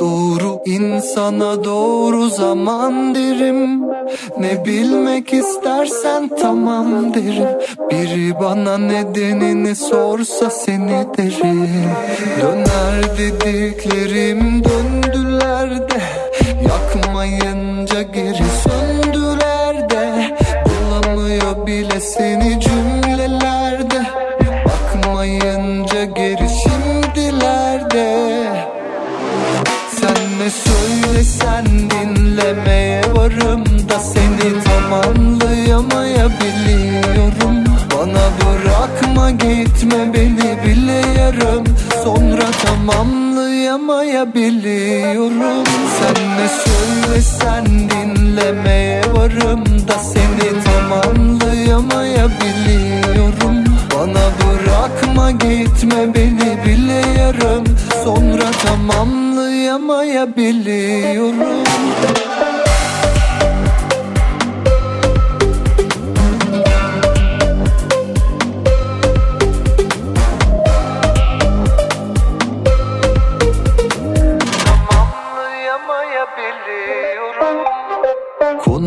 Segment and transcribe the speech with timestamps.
[0.00, 3.82] Doğru insana doğru zaman derim.
[4.38, 7.48] Ne bilmek istersen tamam derim.
[7.90, 11.68] Biri bana nedenini sorsa seni derim.
[12.42, 16.00] Döner dediklerim döndüler de
[16.68, 20.36] Yakmayınca geri söndüler de.
[20.66, 22.60] Bulamıyor bile seni
[33.40, 37.56] varım da Seni tamamlayamayabiliyorum.
[37.92, 41.64] Bana bırakma gitme beni bile yarım.
[42.04, 45.64] Sonra tamamlayamayabiliyorum.
[45.98, 53.56] Sen ne söylesen dinlemeye varım da Seni tamamlayamayabiliyorum.
[53.94, 57.64] Bana bırakma gitme beni bile yarım.
[58.04, 61.60] Sonra tamamlayamayabiliyorum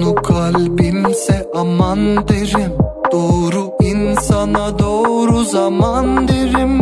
[0.04, 2.72] Konu kalbimse aman derim.
[3.12, 6.80] Doğru insana doğru zaman derim.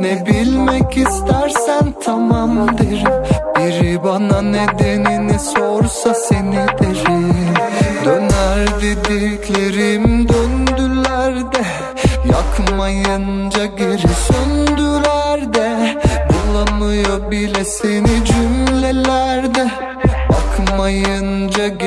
[0.00, 3.12] Ne bilmek istersen tamam derim.
[3.56, 7.34] Biri bana nedenini sorsa seni derim.
[8.04, 11.64] Döner dediklerim döndüler de
[12.32, 15.96] Yakmayınca geri söndüler de.
[16.30, 19.70] Bulamıyor bile seni cümlelerde
[20.58, 21.83] Bakmayınca geri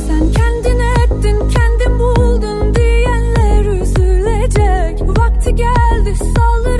[0.07, 5.01] Sen kendin ettin kendin buldun diyenler üzülecek.
[5.17, 6.79] Vakti geldi saldır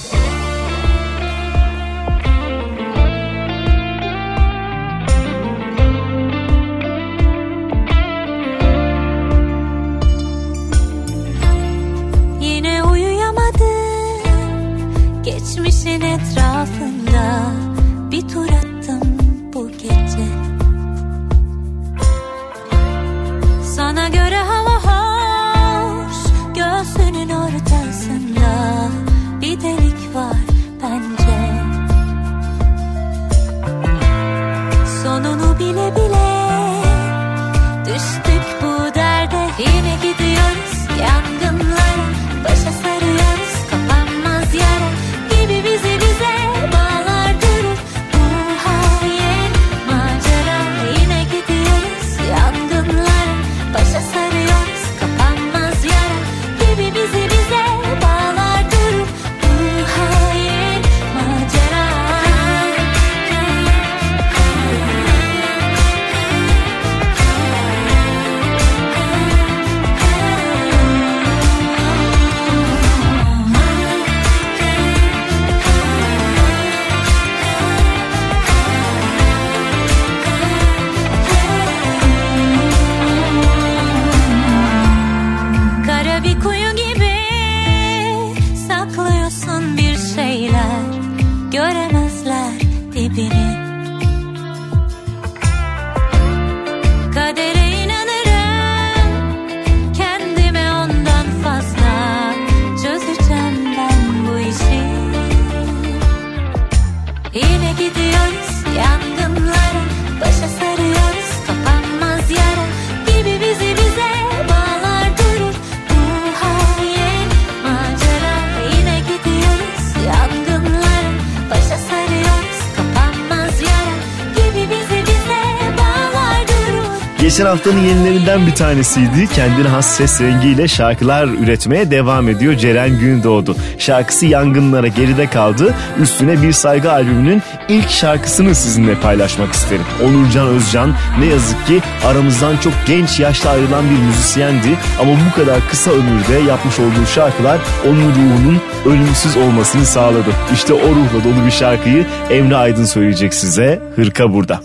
[127.41, 129.27] Geçen haftanın yenilerinden bir tanesiydi.
[129.35, 133.55] Kendine has ses rengiyle şarkılar üretmeye devam ediyor Ceren Gündoğdu.
[133.77, 135.73] Şarkısı yangınlara geride kaldı.
[136.01, 139.85] Üstüne bir saygı albümünün ilk şarkısını sizinle paylaşmak isterim.
[140.05, 144.77] Onurcan Özcan ne yazık ki aramızdan çok genç yaşta ayrılan bir müzisyendi.
[144.99, 150.29] Ama bu kadar kısa ömürde yapmış olduğu şarkılar onun ruhunun ölümsüz olmasını sağladı.
[150.53, 153.79] İşte o ruhla dolu bir şarkıyı Emre Aydın söyleyecek size.
[153.95, 154.59] Hırka burada.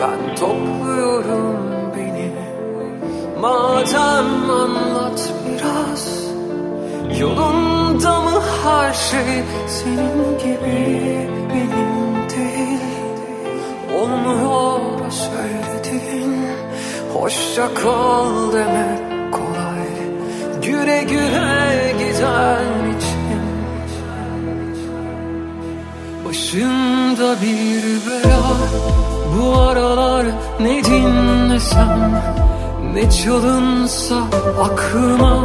[0.00, 1.56] Ben topluyorum
[1.96, 2.32] beni.
[3.40, 6.26] Madem anlat biraz
[7.20, 12.80] Yolunda mı her şey senin gibi benim değil?
[14.00, 16.46] Olmuyor söyledin
[17.14, 19.86] Hoşça kal demek kolay.
[20.62, 23.40] Güle güle giden için.
[26.24, 29.05] Başımda bir bela
[29.36, 30.26] Bu aralar
[30.60, 32.22] ne dinlesem
[32.94, 34.16] Ne çalınsa
[34.62, 35.44] aklıma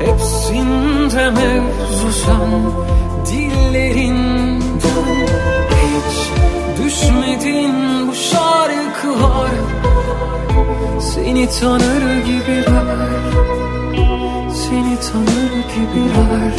[0.00, 2.62] Hepsinde mevzu sen.
[3.26, 4.60] Dillerinden
[5.70, 6.30] Hiç
[6.84, 9.50] düşmedin bu şarkılar.
[11.00, 13.42] Seni tanır gibiler
[14.72, 16.54] seni tanır gibiler.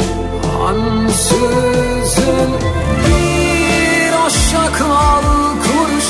[0.68, 2.50] Ansızın
[3.06, 5.24] bir aşak al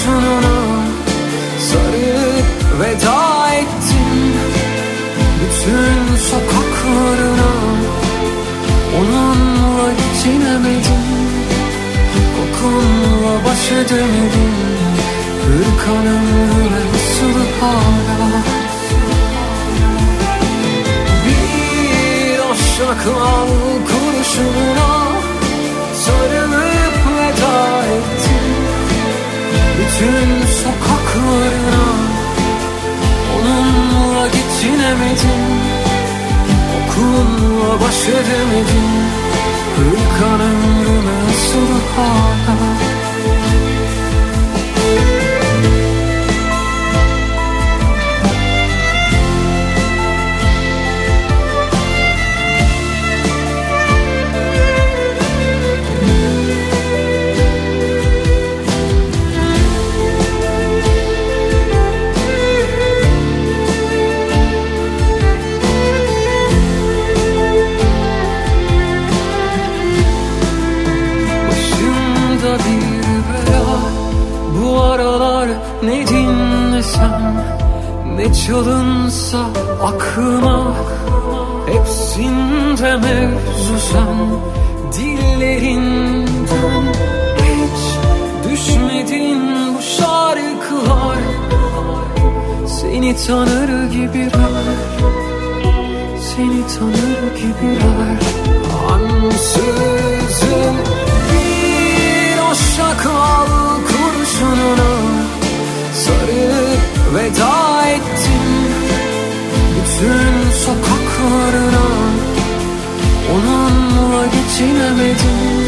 [0.05, 0.85] kurşununa
[1.59, 4.35] Sarıp veda ettim
[5.41, 7.53] Bütün sokaklarına
[8.99, 11.05] Onunla geçinemedim
[12.37, 14.55] Kokunla baş edemedim
[15.45, 18.43] Hırkan ömrüme nasıl hala.
[21.27, 23.49] Bir aşak al
[23.87, 25.07] kurşununa
[25.95, 28.24] Sarılıp veda ettim
[29.85, 31.85] Bütün sokaklarına
[33.37, 35.45] Onunla geçinemedim
[36.71, 38.91] Kokunla baş edemedim
[39.77, 41.15] Hırkan ömrüme
[41.97, 42.94] hala
[78.25, 79.39] ne çalınsa
[79.83, 80.75] aklıma
[81.67, 84.17] Hepsinde mevzu sen.
[84.93, 86.85] Dillerinden
[87.39, 87.81] Hiç
[88.51, 89.41] düşmedin
[89.75, 91.19] bu şarkılar.
[92.67, 94.65] Seni tanır gibiler
[96.19, 98.19] Seni tanır gibiler
[98.93, 100.77] Ansızın
[101.33, 103.47] bir aşağı kal
[103.87, 104.93] kurşununa
[105.93, 108.75] Sarılıp veda ettim
[109.77, 111.87] Bütün sokaklarına.
[113.35, 115.65] Onunla geçinemedim?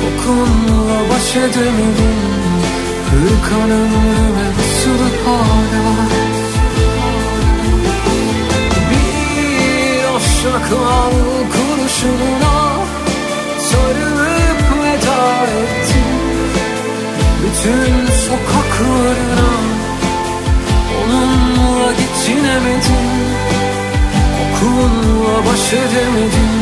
[0.00, 2.24] Kokunla baş edemedim.
[3.10, 4.48] Hırkan ömrüme
[4.82, 6.08] sulu hala.
[8.90, 11.12] Bir aşağı kal
[11.52, 12.84] kurşununa
[13.58, 16.04] Sarılıp veda ettim.
[17.42, 19.83] Bütün sokaklarına
[21.14, 23.04] Onunla geçinemedim
[24.60, 26.54] Kokunla baş edemedim.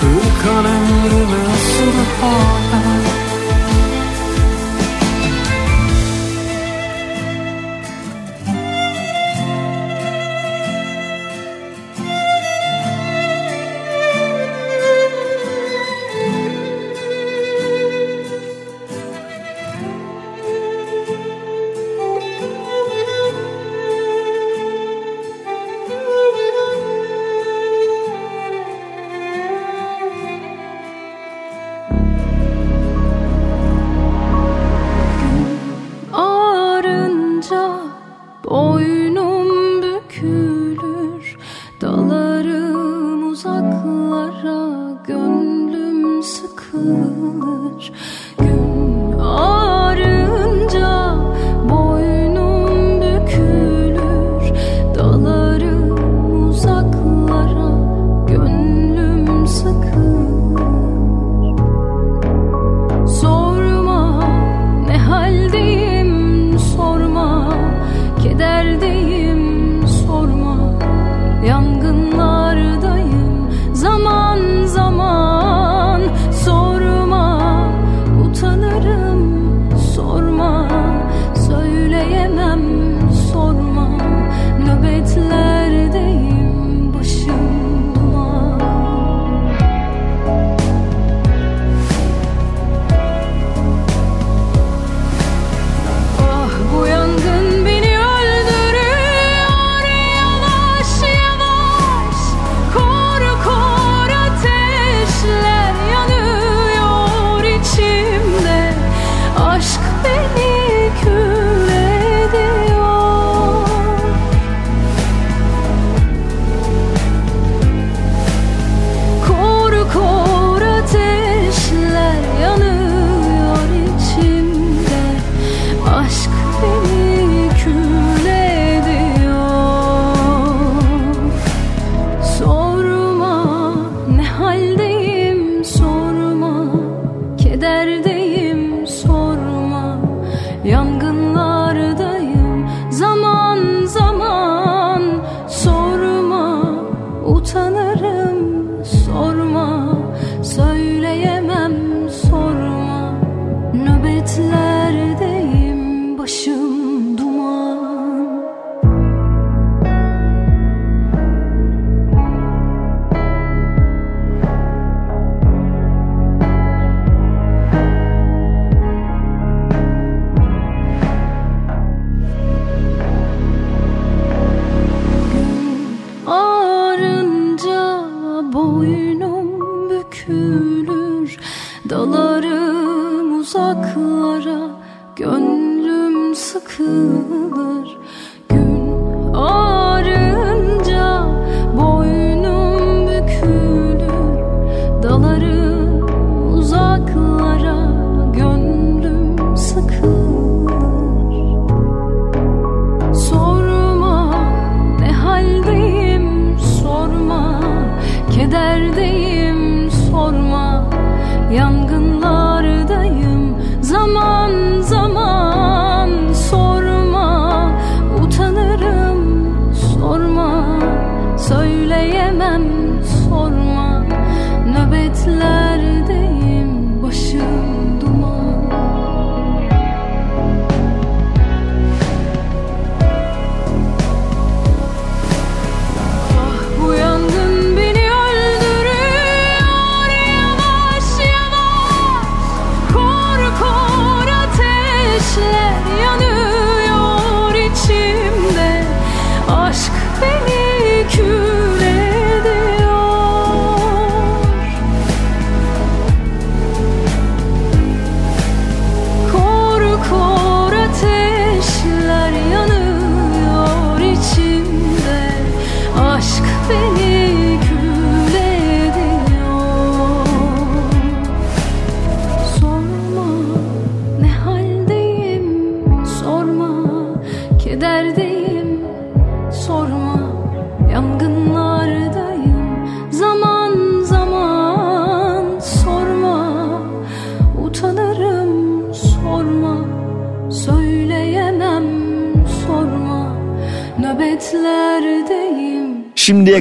[0.00, 2.83] Hırkan ömrüme asılı hala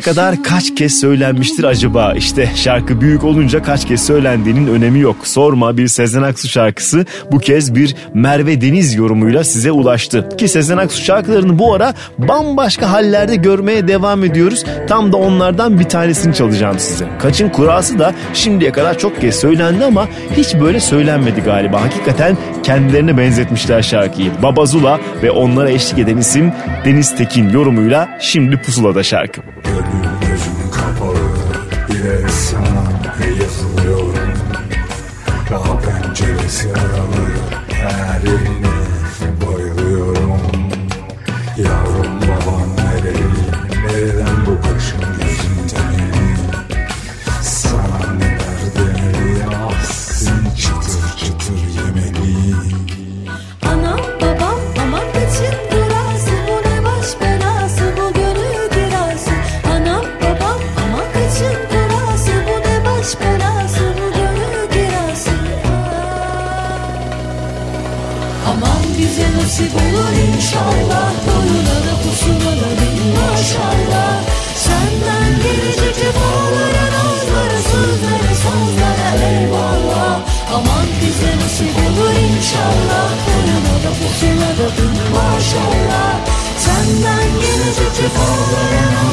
[0.03, 2.13] kadar kaç kez söylenmiştir acaba?
[2.13, 5.27] İşte şarkı büyük olunca kaç kez söylendiğinin önemi yok.
[5.27, 10.29] Sorma bir Sezen Aksu şarkısı bu kez bir Merve Deniz yorumuyla size ulaştı.
[10.37, 14.63] Ki Sezen Aksu şarkılarını bu ara bambaşka hallerde görmeye devam ediyoruz.
[14.87, 17.07] Tam da onlardan bir tanesini çalacağım size.
[17.19, 21.81] Kaçın kurası da şimdiye kadar çok kez söylendi ama hiç böyle söylenmedi galiba.
[21.81, 24.31] Hakikaten kendilerine benzetmişler şarkıyı.
[24.43, 26.53] Babazula ve onlara eşlik eden isim
[26.85, 29.41] Deniz Tekin yorumuyla şimdi pusulada şarkı.
[33.23, 34.33] Sana yazılıyorum
[35.51, 37.29] Daha penceresi aralı
[37.71, 38.72] Her yerine
[86.57, 86.63] 灿
[87.03, 89.12] 烂银河，却吹不灭。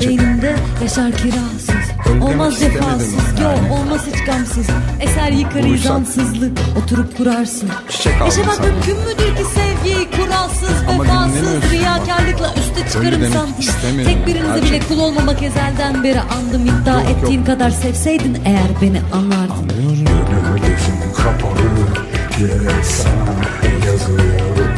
[0.00, 0.18] Gerçekten.
[0.18, 3.72] beynimde Yaşar kirasız Öyle Olmaz cefasız Yok yani.
[3.72, 4.66] olmaz hiç gamsız
[5.00, 5.84] Eser yıkar Buluşsak.
[5.84, 8.66] izansızlık Oturup kurarsın Çiçek Yaşamak sana.
[8.66, 13.22] mümkün müdür ki sevgiyi kuralsız Ama Vefasız riyakarlıkla üste çıkarım
[13.58, 14.04] istemedim.
[14.04, 17.18] Tek birinize bile kul olmamak ezelden beri andım iddia Yok, yok.
[17.22, 21.64] ettiğin kadar sevseydin eğer beni anlardın Gönül gözüm kapalı
[22.40, 24.74] Yere sana yazılıyorum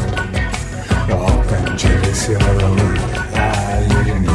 [1.11, 2.81] Daha penceresi aralı
[3.35, 4.29] Her yerine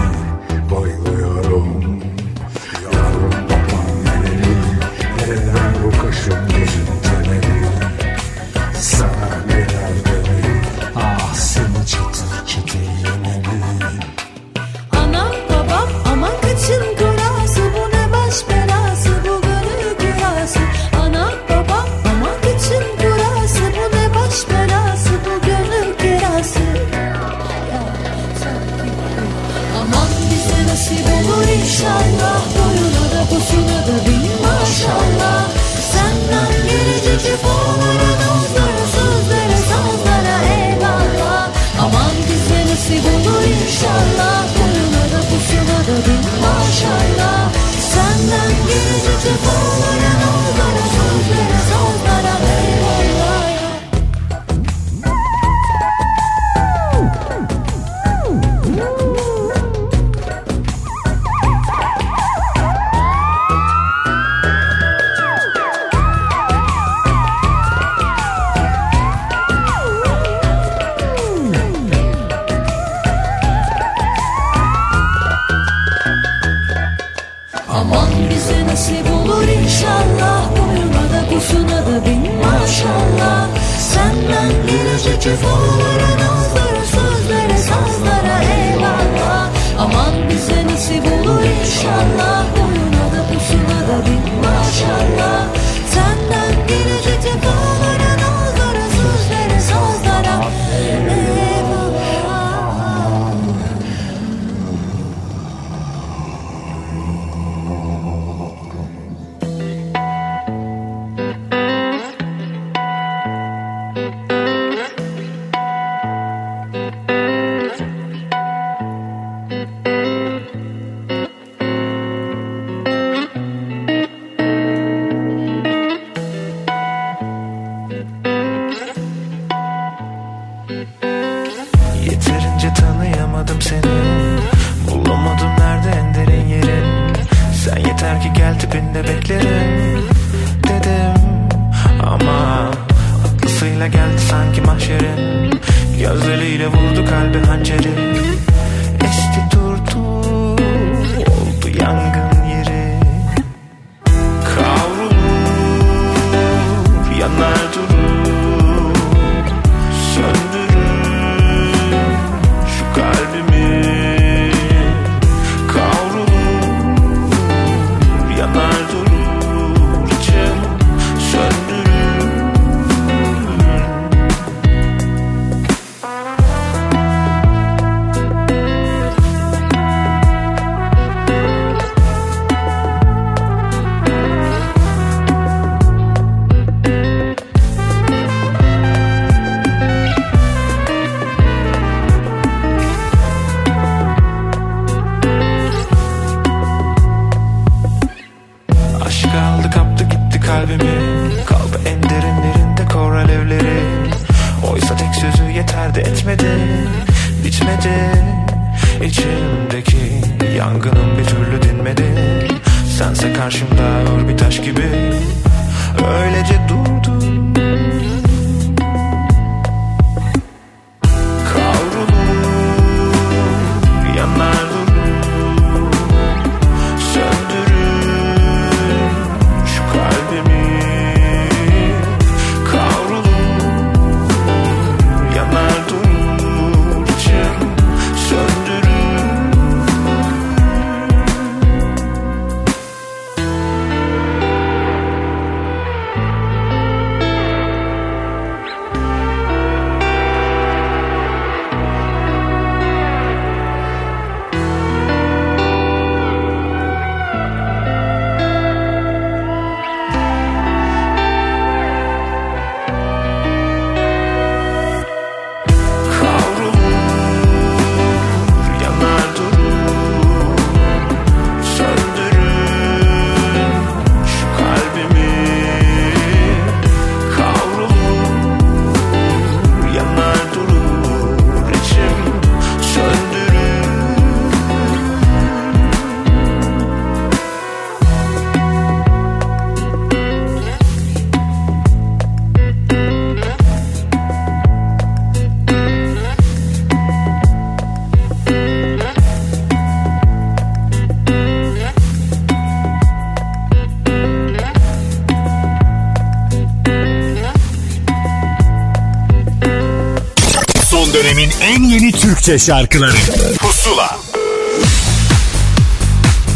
[312.41, 313.17] Türkçe şarkıları
[313.59, 314.17] Pusula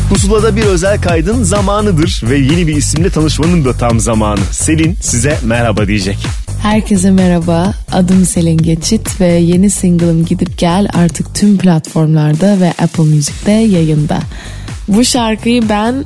[0.09, 4.39] Pusula'da bir özel kaydın zamanıdır ve yeni bir isimle tanışmanın da tam zamanı.
[4.51, 6.17] Selin size merhaba diyecek.
[6.61, 7.73] Herkese merhaba.
[7.91, 14.19] Adım Selin Geçit ve yeni single'ım Gidip Gel artık tüm platformlarda ve Apple Music'te yayında.
[14.87, 16.05] Bu şarkıyı ben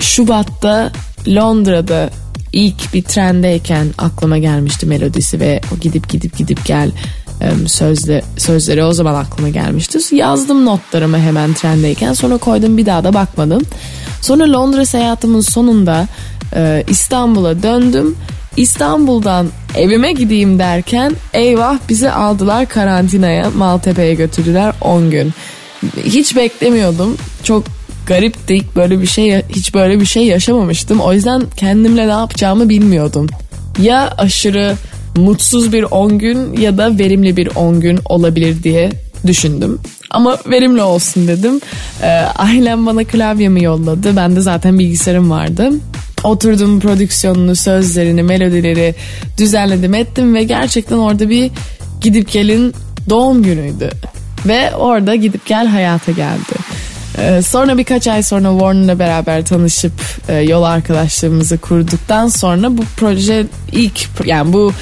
[0.00, 0.92] Şubat'ta
[1.28, 2.10] Londra'da
[2.52, 6.90] ilk bir trendeyken aklıma gelmişti melodisi ve o gidip gidip gidip gel
[7.66, 10.16] sözle, sözleri o zaman aklıma gelmişti.
[10.16, 13.62] Yazdım notlarımı hemen trendeyken sonra koydum bir daha da bakmadım.
[14.20, 16.06] Sonra Londra seyahatımın sonunda
[16.56, 18.16] e, İstanbul'a döndüm.
[18.56, 25.32] İstanbul'dan evime gideyim derken eyvah bizi aldılar karantinaya Maltepe'ye götürdüler 10 gün.
[26.04, 27.16] Hiç beklemiyordum.
[27.42, 27.64] Çok
[28.06, 28.60] garipti.
[28.76, 31.00] Böyle bir şey hiç böyle bir şey yaşamamıştım.
[31.00, 33.26] O yüzden kendimle ne yapacağımı bilmiyordum.
[33.82, 34.74] Ya aşırı
[35.16, 38.90] mutsuz bir 10 gün ya da verimli bir 10 gün olabilir diye
[39.26, 39.78] düşündüm.
[40.10, 41.60] Ama verimli olsun dedim.
[42.02, 44.16] Ee, ailem bana klavyemi yolladı.
[44.16, 45.70] Bende zaten bilgisayarım vardı.
[46.24, 48.94] Oturdum prodüksiyonunu, sözlerini, melodileri
[49.38, 51.50] düzenledim ettim ve gerçekten orada bir
[52.00, 52.74] gidip gelin
[53.08, 53.90] doğum günüydü.
[54.46, 56.54] Ve orada gidip gel hayata geldi.
[57.18, 59.92] Ee, sonra birkaç ay sonra Warner'la beraber tanışıp
[60.28, 64.72] e, yol arkadaşlığımızı kurduktan sonra bu proje ilk yani bu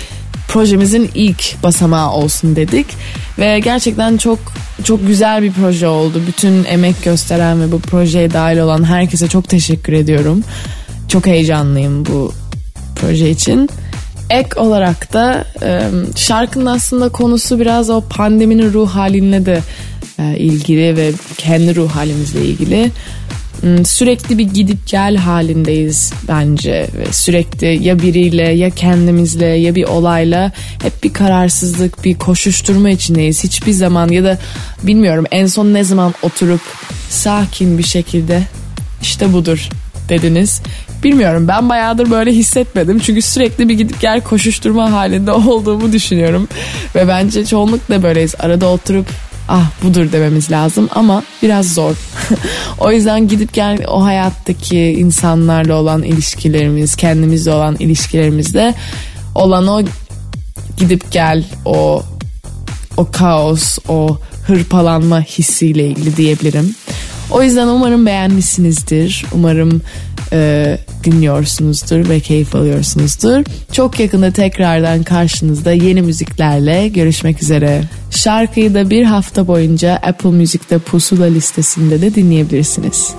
[0.48, 2.86] projemizin ilk basamağı olsun dedik
[3.38, 4.38] ve gerçekten çok
[4.84, 6.22] çok güzel bir proje oldu.
[6.26, 10.44] Bütün emek gösteren ve bu projeye dahil olan herkese çok teşekkür ediyorum.
[11.08, 12.32] Çok heyecanlıyım bu
[13.00, 13.70] proje için.
[14.30, 15.44] Ek olarak da
[16.16, 19.60] şarkının aslında konusu biraz o pandeminin ruh haline de
[20.36, 22.90] ilgili ve kendi ruh halimizle ilgili.
[23.60, 26.88] Hmm, sürekli bir gidip gel halindeyiz bence.
[26.98, 33.44] Ve sürekli ya biriyle ya kendimizle ya bir olayla hep bir kararsızlık bir koşuşturma içindeyiz.
[33.44, 34.38] Hiçbir zaman ya da
[34.82, 36.60] bilmiyorum en son ne zaman oturup
[37.10, 38.42] sakin bir şekilde
[39.02, 39.68] işte budur
[40.08, 40.62] dediniz.
[41.04, 42.98] Bilmiyorum ben bayağıdır böyle hissetmedim.
[42.98, 46.48] Çünkü sürekli bir gidip gel koşuşturma halinde olduğumu düşünüyorum.
[46.94, 48.34] Ve bence çoğunlukla böyleyiz.
[48.38, 49.06] Arada oturup
[49.48, 51.96] ah budur dememiz lazım ama biraz zor.
[52.78, 58.74] o yüzden gidip gel o hayattaki insanlarla olan ilişkilerimiz, kendimizle olan ilişkilerimizde
[59.34, 59.82] olan o
[60.76, 62.02] gidip gel o
[62.96, 66.74] o kaos, o hırpalanma hissiyle ilgili diyebilirim.
[67.30, 69.24] O yüzden umarım beğenmişsinizdir.
[69.32, 69.82] Umarım
[70.32, 73.44] e, dinliyorsunuzdur ve keyif alıyorsunuzdur.
[73.72, 77.82] Çok yakında tekrardan karşınızda yeni müziklerle görüşmek üzere.
[78.10, 83.14] Şarkıyı da bir hafta boyunca Apple Müzik'te Pusula listesinde de dinleyebilirsiniz.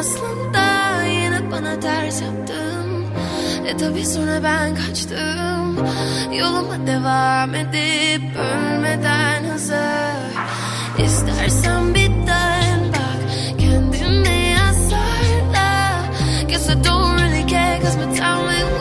[0.00, 0.70] aslında
[4.04, 5.49] sonra ben kaçtım
[6.38, 10.30] Yoluma devam edip ölmeden hazır.
[11.04, 16.02] İstersen birden bak kendine yazarla
[16.48, 18.79] Guess I don't really care cause my time will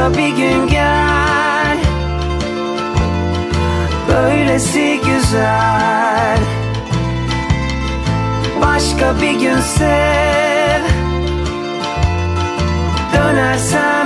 [0.00, 1.78] başka bir gün gel.
[4.08, 6.38] Böylesi güzel.
[8.62, 10.82] Başka bir gün sev.
[13.14, 13.99] Dönersen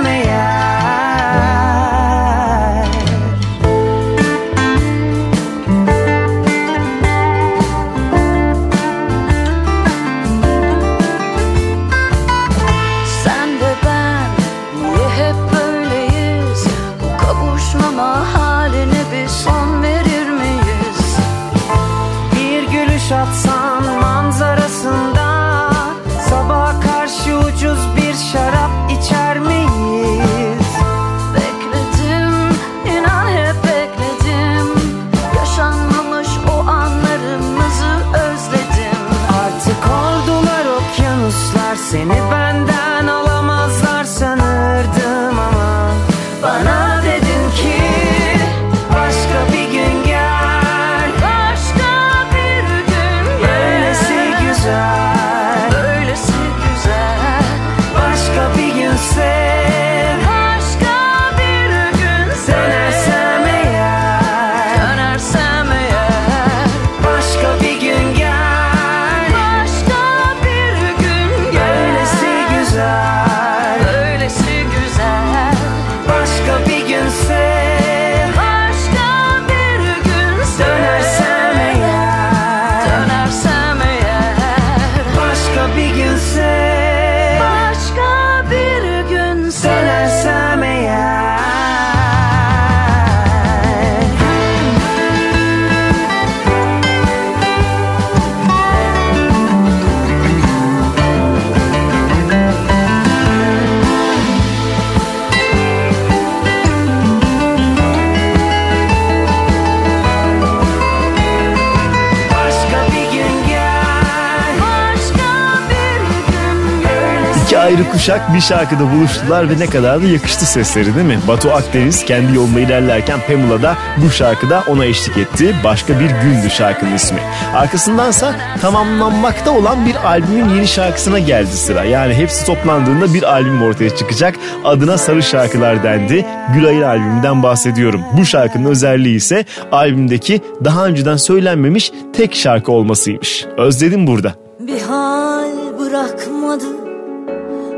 [118.05, 121.19] Kuşak bir şarkıda buluştular ve ne kadar da yakıştı sesleri değil mi?
[121.27, 125.55] Batu Akdeniz kendi yolunda ilerlerken Pamela da bu şarkıda ona eşlik etti.
[125.63, 127.19] Başka bir gündü şarkının ismi.
[127.55, 131.83] Arkasındansa tamamlanmakta olan bir albümün yeni şarkısına geldi sıra.
[131.83, 134.35] Yani hepsi toplandığında bir albüm ortaya çıkacak.
[134.63, 136.25] Adına Sarı Şarkılar dendi.
[136.53, 138.01] Gülay'ın albümünden bahsediyorum.
[138.17, 143.45] Bu şarkının özelliği ise albümdeki daha önceden söylenmemiş tek şarkı olmasıymış.
[143.57, 144.33] Özledim burada.
[144.59, 146.74] Bir hal bırakmadı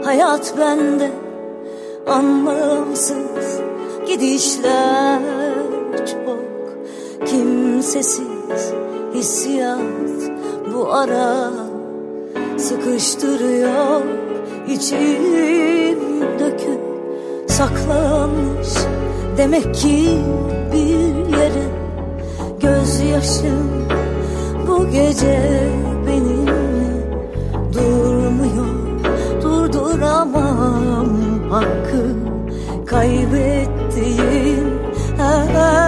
[0.07, 1.11] hayat bende
[2.07, 3.59] anlamsız
[4.07, 5.21] gidişler
[6.05, 6.47] çok.
[7.27, 8.73] Kimsesiz
[9.13, 9.79] hissiyat
[10.73, 11.51] bu ara
[12.57, 14.01] sıkıştırıyor.
[14.67, 16.81] İçim döküp
[17.47, 18.73] saklanmış
[19.37, 20.09] demek ki
[20.73, 21.67] bir yere.
[22.59, 23.87] Gözyaşım
[24.67, 25.69] bu gece
[32.87, 34.79] kaybettiğim.
[35.17, 35.86] her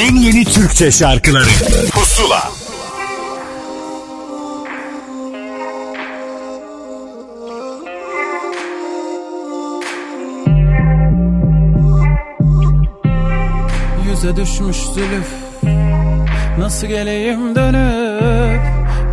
[0.00, 1.48] en yeni Türkçe şarkıları.
[1.92, 2.52] Pusula.
[14.10, 15.28] Yüze düşmüş zülüf
[16.58, 18.60] Nasıl geleyim dönüp?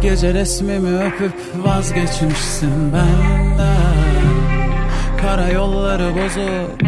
[0.02, 3.68] Gece resmimi öpüp vazgeçmişsin benden.
[5.22, 6.80] Kara yolları bozuk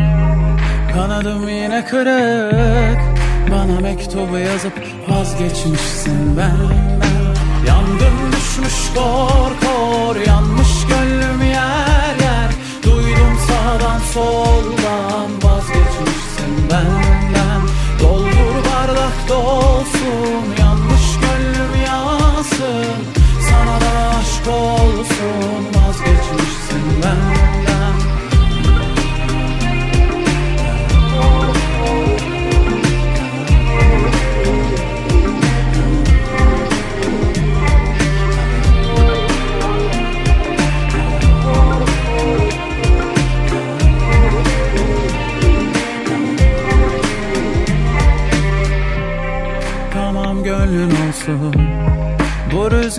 [0.94, 3.19] Kanadım yine kırık
[3.52, 4.74] Bana mektubu yazıp
[5.10, 7.36] vazgeçmişsin benden
[7.68, 12.52] Yangın düşmüş kor kor Yanmış gönlüm yer yer.
[12.84, 17.62] Duydum sağdan soldan Vazgeçmişsin benden
[18.00, 23.04] Doldur bardak dolsun Yanmış gönlüm yansın.
[23.50, 24.79] Sana da aşk olsun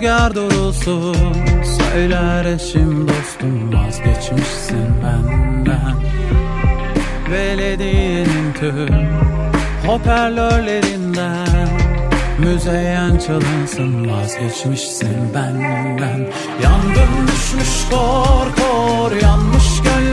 [0.01, 1.15] rüzgar durulsun
[1.63, 5.95] Söyler eşim dostum Vazgeçmişsin benden.
[7.31, 9.09] Belediyenin tüm
[9.87, 11.67] Hoparlörlerinden
[12.39, 16.27] Müzeyyen çalınsın Vazgeçmişsin benden.
[16.63, 20.10] Yangın düşmüş kor kor Yanmış gönlüm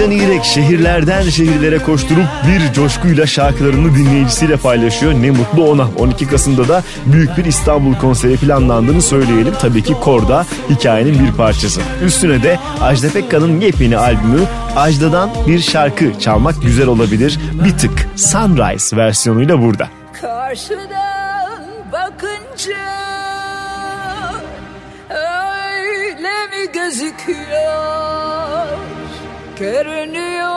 [0.00, 5.12] Emircan İrek şehirlerden şehirlere koşturup bir coşkuyla şarkılarını dinleyicisiyle paylaşıyor.
[5.12, 5.88] Ne mutlu ona.
[5.98, 9.54] 12 Kasım'da da büyük bir İstanbul konseri planlandığını söyleyelim.
[9.60, 11.80] Tabii ki Korda hikayenin bir parçası.
[12.04, 14.40] Üstüne de Ajda Pekkan'ın yepyeni albümü
[14.76, 17.38] Ajda'dan bir şarkı çalmak güzel olabilir.
[17.64, 19.88] Bir tık Sunrise versiyonuyla burada.
[20.20, 22.76] Karşıdan bakınca
[25.10, 28.39] öyle mi gözüküyor?
[29.60, 30.50] Görünüyorum.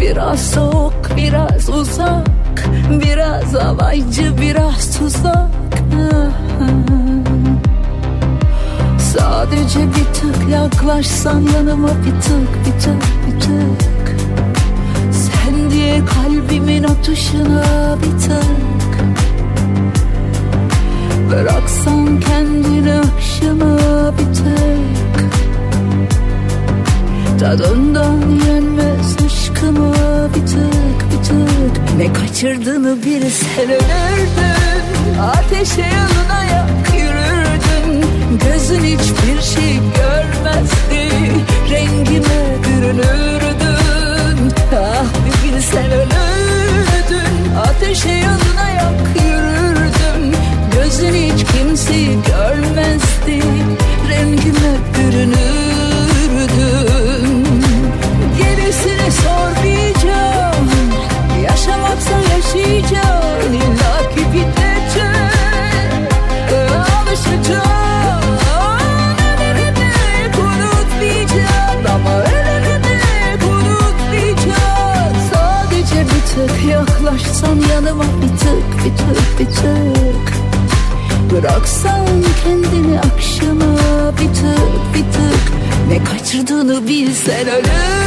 [0.00, 2.28] Biraz soğuk, biraz uzak,
[2.90, 5.48] biraz alaycı, biraz tuzak.
[8.98, 13.97] Sadece bir tık yaklaşsan yanıma bir tık, bir tık, bir tık.
[15.88, 18.98] Sen kalbimin atışına bir tık.
[21.30, 23.78] Bıraksan kendini akşama
[24.18, 25.24] bir tık.
[27.40, 29.94] Tadından yenmez aşkıma
[30.34, 35.18] bir tık bir tık Ne kaçırdığını bilsen ölürdün.
[35.20, 38.06] Ateşe yanına yak yürürdün.
[38.44, 41.08] Gözün hiçbir şey görmezdi.
[41.70, 42.22] Belli
[44.74, 47.56] Ah bir bilsen ölürdün.
[47.66, 50.38] Ateşe yanına yak yürürdüm
[50.72, 53.42] Gözün hiç kimseyi görmezdi.
[54.08, 55.38] Rengime bürünürdüm
[58.38, 60.70] Gerisini sormayacağım
[61.44, 63.97] Yaşamaksa yaşayacağım İlla
[86.68, 87.97] onu bilsen ölür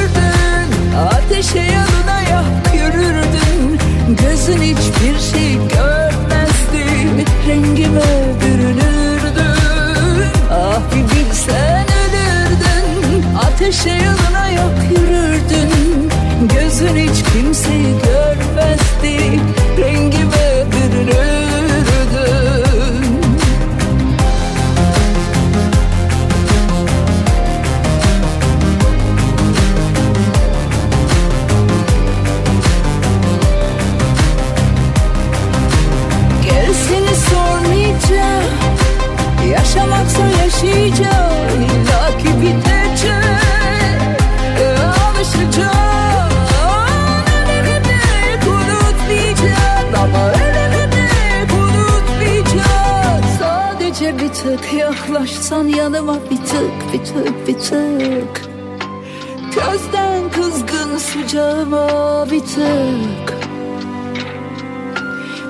[62.57, 63.37] artık.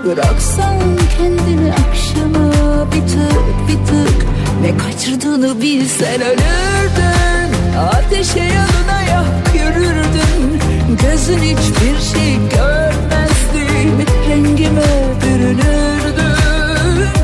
[0.06, 0.80] Bıraksan
[1.18, 2.52] kendini akşama
[2.92, 4.26] bir tık bir tık.
[4.62, 7.78] Ne kaçırdığını bilsen ölürdün.
[7.78, 10.60] Ateşe yanına yak yürürdün.
[11.02, 13.64] Gözün hiçbir şey görmezdi.
[14.30, 14.82] Rengime
[15.24, 16.36] bürünürdün.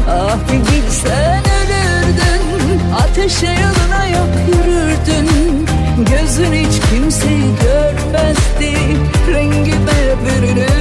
[0.10, 2.82] Ah bir bilsen ölürdün.
[2.96, 4.67] Ateşe yanına yak yürürdün
[6.10, 8.78] Gözün hiç kimseyi görmezdi
[9.34, 9.74] Rengi
[10.26, 10.78] bürünürdü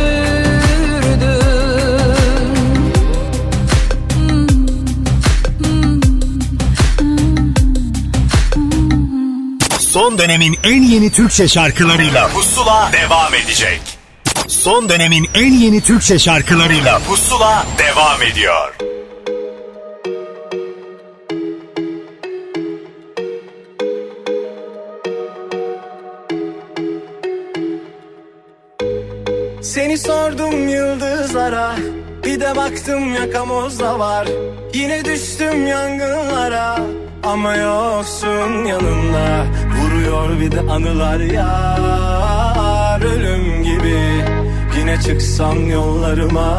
[9.79, 13.81] Son dönemin en yeni Türkçe şarkılarıyla Pusula devam edecek.
[14.49, 18.66] Son dönemin en yeni Türkçe şarkılarıyla Pusula devam ediyor.
[33.27, 34.29] arkamızda var.
[34.75, 36.79] Yine düştüm yangınlara
[37.23, 39.47] Ama yoksun yanımda.
[39.77, 41.79] Vuruyor bir de anılar ya
[43.05, 44.25] Ölüm gibi.
[44.79, 46.51] Yine çıksam yollarıma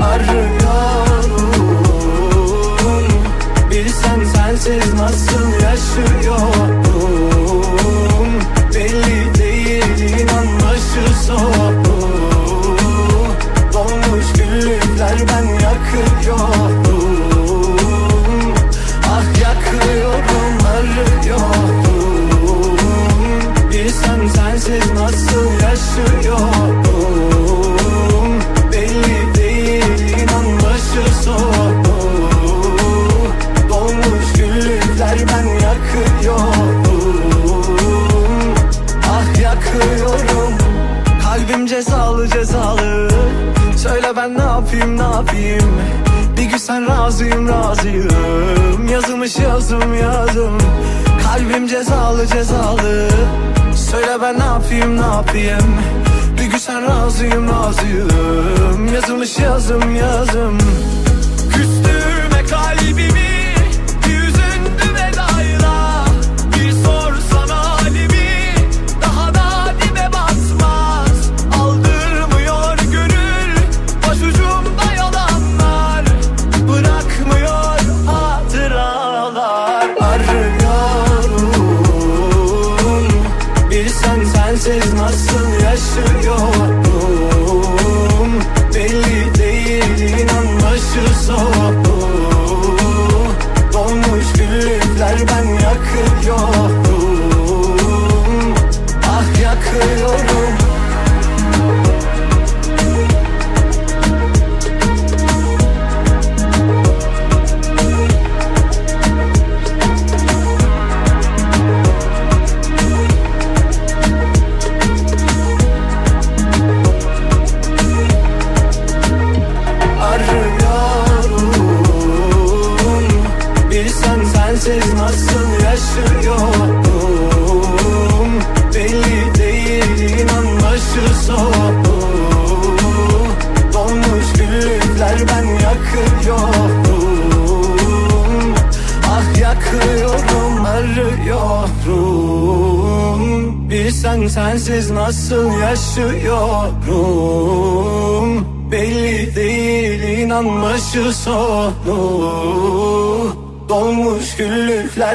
[0.00, 1.36] Arıyorum.
[3.70, 6.86] Bilsen sensiz nasıl yaşıyorum?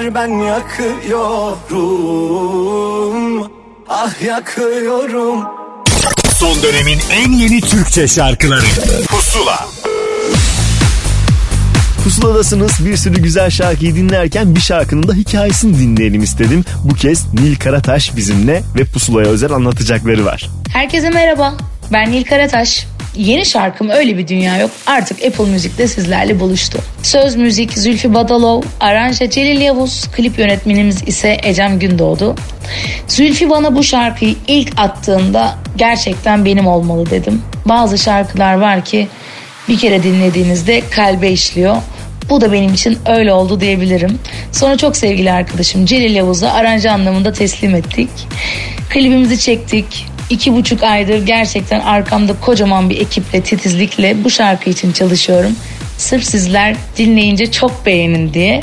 [0.02, 2.02] Güllükler ben yakıyorum
[3.89, 5.43] Ah yakıyorum
[6.36, 8.66] Son dönemin en yeni Türkçe şarkıları
[9.08, 9.68] Pusula
[12.04, 16.66] Pusuladasınız bir sürü güzel şarkıyı dinlerken bir şarkının da hikayesini dinleyelim istedim.
[16.84, 20.49] Bu kez Nil Karataş bizimle ve Pusula'ya özel anlatacakları var.
[20.74, 21.54] Herkese merhaba.
[21.93, 22.88] Ben Nil Karataş.
[23.16, 26.80] Yeni şarkım Öyle Bir Dünya Yok artık Apple Müzik'te sizlerle buluştu.
[27.03, 32.36] Söz müzik Zülfü Badalov, aranje Celil Yavuz, klip yönetmenimiz ise Ecem Gündoğdu.
[33.07, 37.41] Zülfü bana bu şarkıyı ilk attığında gerçekten benim olmalı dedim.
[37.66, 39.07] Bazı şarkılar var ki
[39.70, 41.76] bir kere dinlediğinizde kalbe işliyor.
[42.30, 44.20] Bu da benim için öyle oldu diyebilirim.
[44.51, 48.09] Sonra çok sevgili arkadaşım Celil Yavuz'a aranje anlamında teslim ettik.
[48.89, 50.11] Klibimizi çektik.
[50.32, 55.55] İki buçuk aydır gerçekten arkamda kocaman bir ekiple titizlikle bu şarkı için çalışıyorum.
[55.97, 58.61] Sırf sizler dinleyince çok beğenin diye.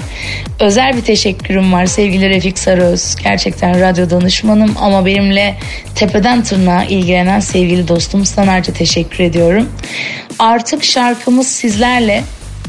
[0.60, 3.16] Özel bir teşekkürüm var sevgili Refik Sarıöz.
[3.16, 5.56] Gerçekten radyo danışmanım ama benimle
[5.94, 9.68] tepeden tırnağa ilgilenen sevgili dostum Sanarca teşekkür ediyorum.
[10.38, 12.24] Artık şarkımız sizlerle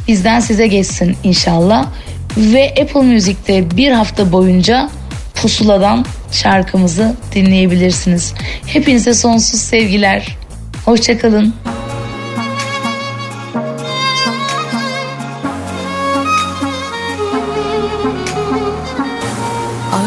[0.08, 1.88] bizden size geçsin inşallah.
[2.38, 4.90] Ve Apple Müzik'te bir hafta boyunca
[5.42, 8.34] pusuladan şarkımızı dinleyebilirsiniz.
[8.66, 10.38] Hepinize sonsuz sevgiler.
[10.86, 11.54] Hoşçakalın.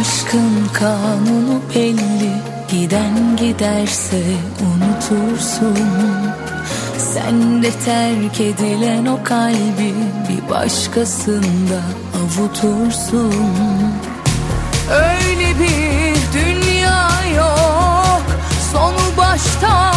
[0.01, 2.33] Aşkın kanunu belli
[2.71, 4.23] Giden giderse
[4.61, 5.79] unutursun
[6.99, 9.95] Sen de terk edilen o kalbi
[10.29, 11.81] Bir başkasında
[12.23, 13.33] avutursun
[14.91, 18.23] Öyle bir dünya yok.
[18.73, 19.92] Sonu baştan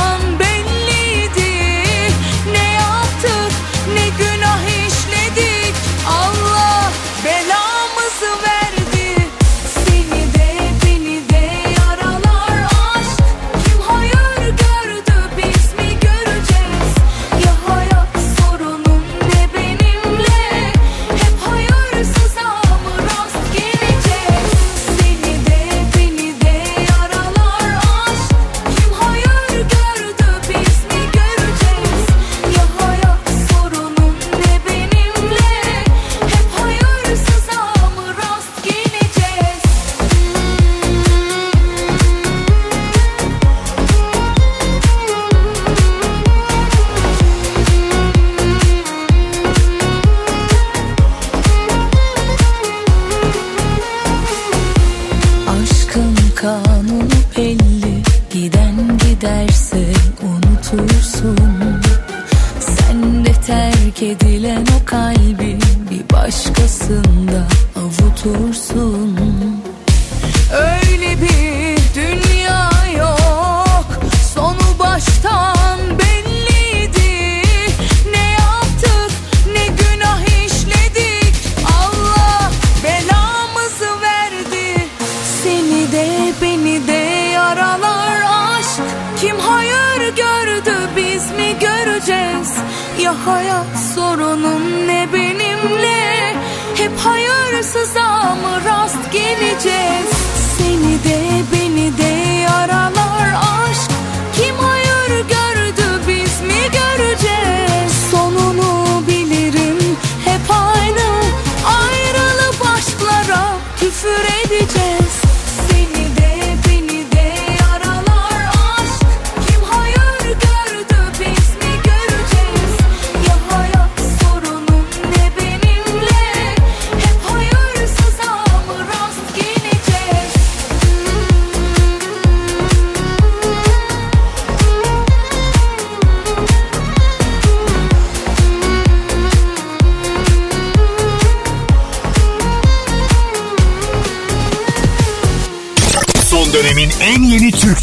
[93.26, 96.34] hayat sorunun ne benimle?
[96.76, 100.09] Hep hayırsıza mı rast geleceğiz.
[100.57, 101.20] Seni de
[101.51, 101.64] beni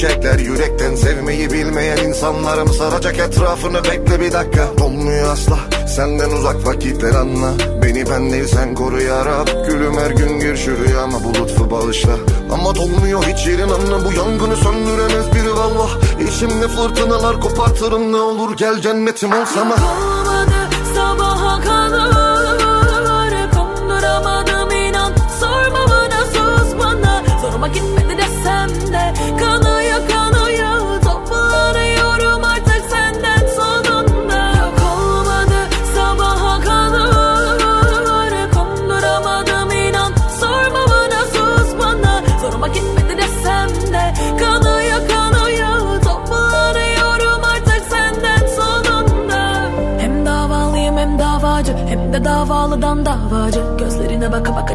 [0.00, 4.68] çiçekler yürekten sevmeyi bilmeyen insanlarım Saracak etrafını bekle bir dakika.
[4.84, 7.52] Olmuyor asla senden uzak vakitler anla.
[7.82, 9.48] Beni ben değil sen koru ya Rab.
[9.68, 12.12] Gülüm her gün gir şu rüyama bu lütfu bağışla.
[12.52, 15.90] Ama dolmuyor hiç yerin anla Bu yangını söndüremez biri vallah
[16.28, 19.68] İçimde fırtınalar kopartırım ne olur Gel cennetim olsam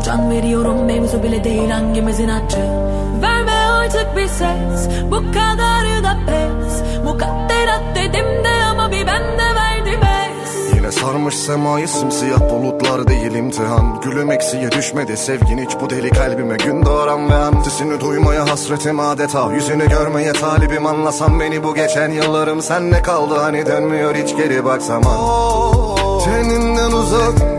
[0.06, 2.62] can veriyorum Mevzu bile değil hangimizin acı
[3.22, 7.04] Verme artık bir ses Bu kadar da pes.
[7.04, 14.02] Mukadderat dedim de ama bir bende verdi bes Yine sarmış semayı simsiyah bulutlar değil imtihan.
[14.02, 19.54] Gülüm eksiye düşmedi sevgin hiç bu deli kalbime Gün doğaran ve antisini duymaya hasretim adeta
[19.54, 20.86] Yüzünü görmeye talibim.
[20.86, 23.36] Anlasam beni bu geçen yıllarım Sen ne kaldı?
[23.38, 25.04] Hani dönmüyor hiç geri baksam.
[25.08, 26.26] Ah.
[26.26, 27.55] Teninden uzak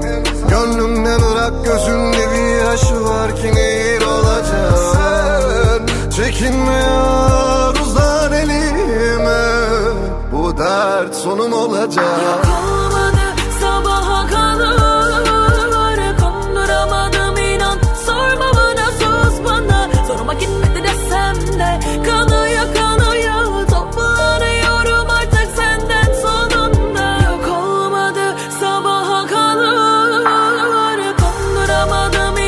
[0.51, 4.79] Gönlümden bırak gözünde bir yaş var ki nehir olacak.
[4.93, 9.45] Sen çekinme yar uzan elime
[10.33, 12.47] Bu dert sonum olacak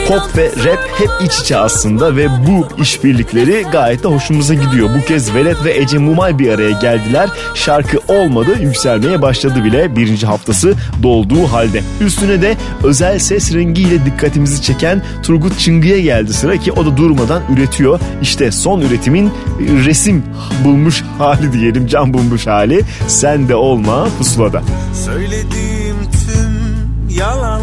[0.09, 4.89] Pop ve rap hep iç içe aslında ve bu işbirlikleri gayet de hoşumuza gidiyor.
[4.99, 7.31] Bu kez Velet ve Ece Mumay bir araya geldiler.
[7.55, 11.83] Şarkı olmadı yükselmeye başladı bile birinci haftası dolduğu halde.
[12.01, 17.43] Üstüne de özel ses rengiyle dikkatimizi çeken Turgut Çıngı'ya geldi sıra ki o da durmadan
[17.57, 18.01] üretiyor.
[18.23, 19.31] İşte son üretimin
[19.61, 20.25] resim
[20.65, 22.85] bulmuş hali diyelim can bulmuş hali.
[23.07, 24.63] Sen de olma pusulada.
[25.05, 27.58] Söylediğim tüm yalanlar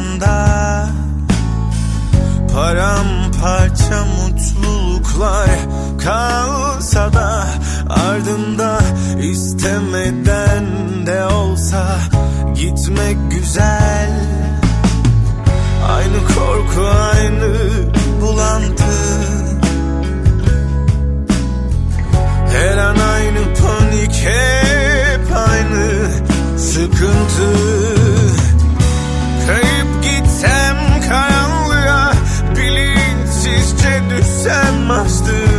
[0.00, 0.88] anda
[2.54, 5.50] Paramparça mutluluklar
[6.04, 7.46] kalsa da
[7.88, 8.78] Ardında
[9.22, 10.66] istemeden
[11.06, 11.98] de olsa
[12.54, 14.10] gitmek güzel.
[15.96, 17.52] Aynı korku aynı
[18.20, 18.84] bulantı.
[22.52, 26.10] Her an aynı panik hep aynı
[26.58, 27.50] sıkıntı.
[29.46, 29.79] Kayıp
[34.46, 35.49] I must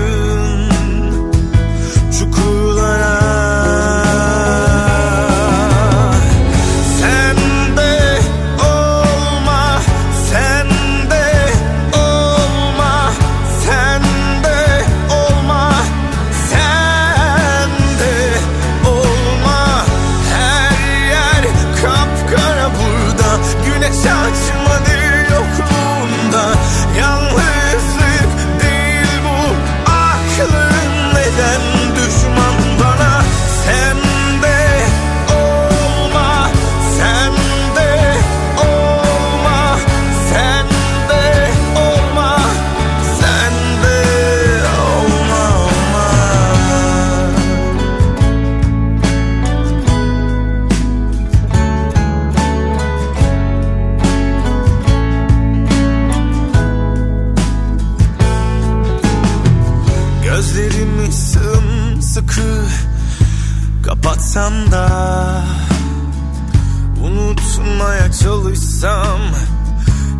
[68.81, 69.21] çalışsam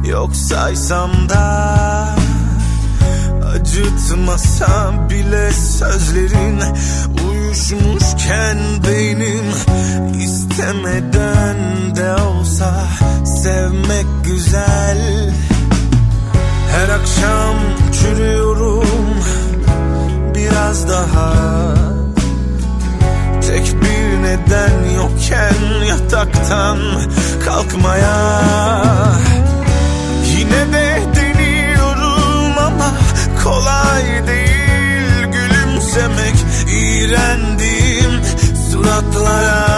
[0.06, 2.16] Yok saysam da
[3.56, 6.60] Acıtmasa bile sözlerin
[7.30, 8.58] Uyuşmuşken
[8.88, 9.46] beynim
[10.20, 11.58] istemeden
[11.96, 12.88] de olsa
[13.26, 15.34] Sevmek güzel.
[16.72, 17.56] Her akşam
[18.02, 18.88] çürüyorum
[20.36, 21.34] biraz daha.
[23.42, 26.80] Tek bir neden yokken yataktan
[27.46, 28.42] kalkmaya?
[30.38, 32.92] Yine de deniyorum ama
[33.44, 36.36] kolay değil gülümsemek.
[36.72, 38.22] İğrendiğim
[38.72, 39.72] suratlara.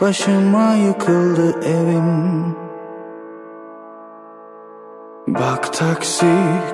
[0.00, 2.54] Başıma yıkıldı evim.
[5.28, 6.26] Bak taksi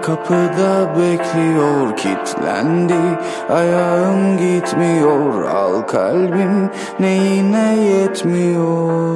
[0.03, 3.18] kapıda bekliyor kitlendi
[3.51, 9.11] Ayağım gitmiyor al kalbim neyine yetmiyor?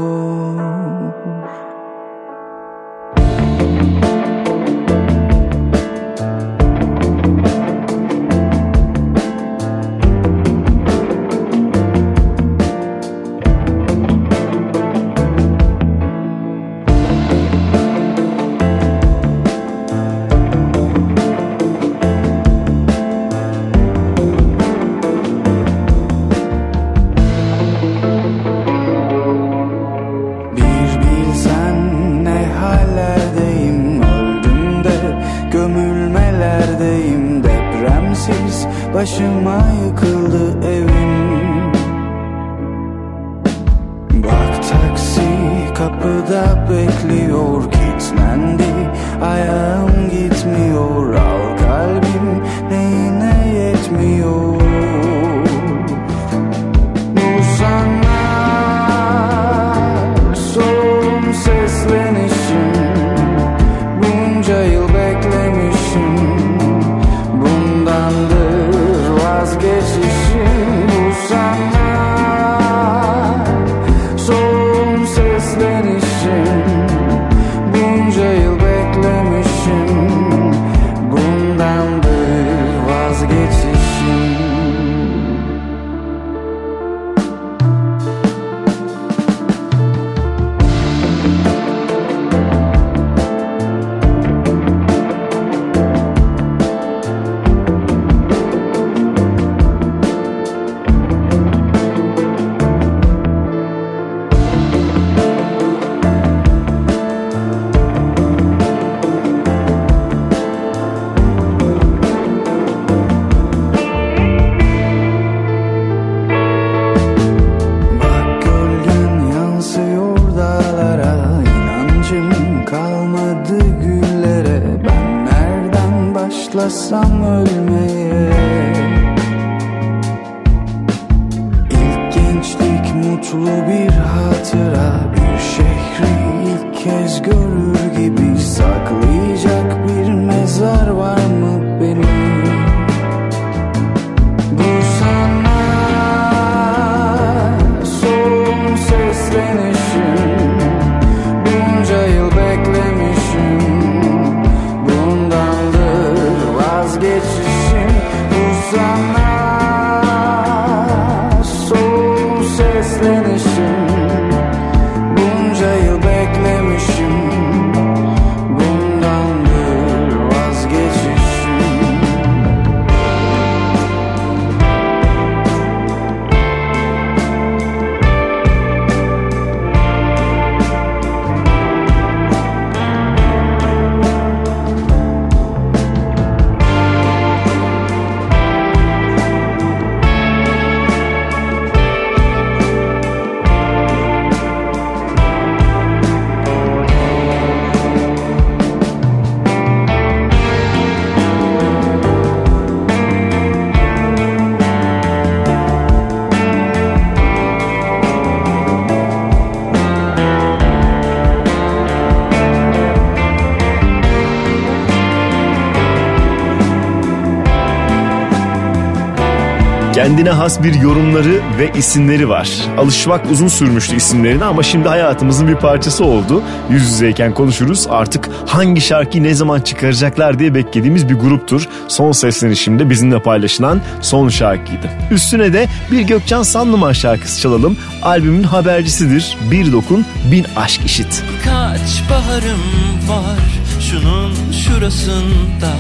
[220.24, 222.48] Kendine has bir yorumları ve isimleri var.
[222.78, 226.42] Alışmak uzun sürmüştü isimlerine ama şimdi hayatımızın bir parçası oldu.
[226.70, 227.86] Yüz yüzeyken konuşuruz.
[227.90, 231.68] Artık hangi şarkıyı ne zaman çıkaracaklar diye beklediğimiz bir gruptur.
[231.88, 234.90] Son seslenişimde bizimle paylaşılan son şarkıydı.
[235.10, 237.76] Üstüne de bir Gökçen Sanlıman şarkısı çalalım.
[238.02, 239.36] Albümün habercisidir.
[239.50, 241.22] Bir dokun bin aşk işit.
[241.44, 242.60] Kaç baharım
[243.08, 243.40] var
[243.80, 245.76] şunun şurasında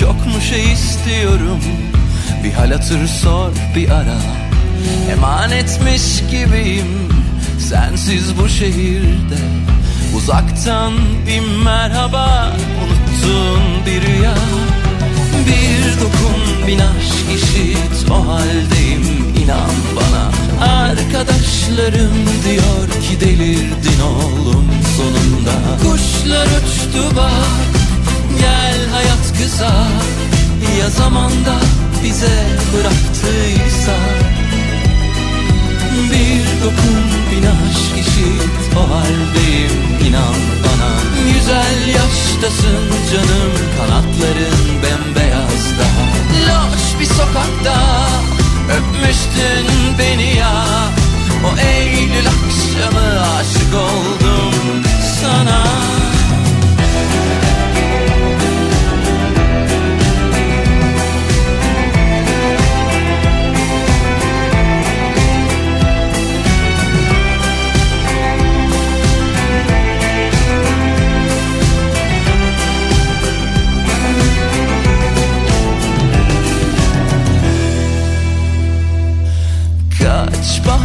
[0.00, 1.60] Çok mu şey istiyorum
[2.44, 4.18] bir hal hatır sor bir ara.
[5.12, 7.08] Emanetmiş gibiyim
[7.58, 9.38] sensiz bu şehirde.
[10.16, 10.92] Uzaktan
[11.26, 12.52] bir merhaba
[12.84, 14.34] unuttun bir rüya.
[15.46, 20.24] Bir dokun bin aşk işit o haldeyim inan bana.
[20.72, 22.14] Arkadaşlarım
[22.44, 24.66] diyor ki delirdin oğlum
[24.96, 25.78] sonunda.
[25.82, 27.74] Kuşlar uçtu bak
[28.40, 29.86] gel hayat kısa
[30.78, 31.54] Ya zamanda
[32.04, 33.96] bize bıraktıysa
[36.12, 40.34] Bir dokun bin aşk işit o haldeyim inan
[40.64, 40.90] bana.
[41.32, 46.04] Güzel yaştasın canım kanatların bembeyaz daha.
[46.46, 48.08] Loş bir sokakta
[48.70, 50.64] öpmüştün beni ya.
[51.44, 54.82] O Eylül akşamı aşık oldum
[55.20, 55.64] sana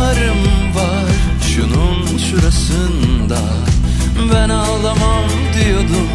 [0.10, 1.12] Kaç baharım var
[1.48, 3.40] şunun şurasında.
[4.34, 6.10] Ben ağlamam diyordum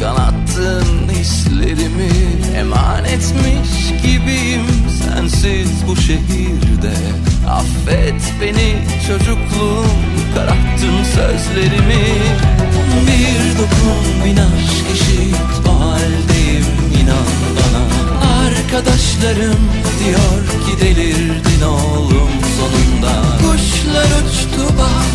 [0.00, 2.10] Kanattın hislerimi.
[2.56, 4.66] Emanetmiş gibiyim
[5.04, 6.94] sensiz bu şehirde.
[7.48, 8.74] Affet beni
[9.06, 9.86] çocukluğum
[10.34, 12.04] Kararttın sözlerimi.
[13.06, 16.66] Bir dokun bin aşk eşit O haldeyim
[17.02, 17.26] inan
[17.56, 17.82] bana.
[18.46, 19.58] Arkadaşlarım
[20.04, 22.05] diyor ki delirdin oğlum
[23.96, 25.06] Kuşlar uçtu bak.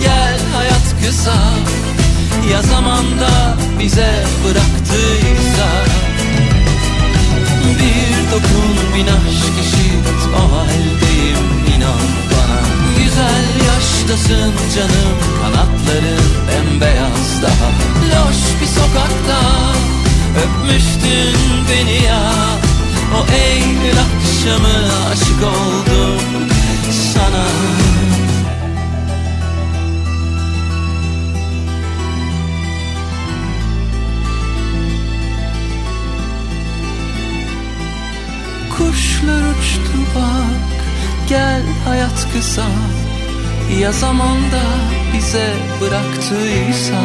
[0.00, 1.34] Gel hayat kısa.
[2.52, 5.68] Ya zamanda bize bıraktıysa
[7.62, 12.60] Bir dokun bin aşk eşit o haldeyim inan bana.
[12.98, 17.68] Güzel yaştasın canım kanatların bembeyaz daha.
[18.10, 19.40] Loş bir sokakta
[20.42, 21.36] öpmüştün
[21.70, 22.32] beni ya.
[23.14, 26.44] O Eylül akşamı aşık oldum
[27.14, 27.44] sana
[39.24, 40.84] Kuşlar uçtu bak.
[41.28, 42.66] Gel hayat kısa.
[43.80, 44.62] Ya zamanda
[45.12, 47.00] bize bıraktıysa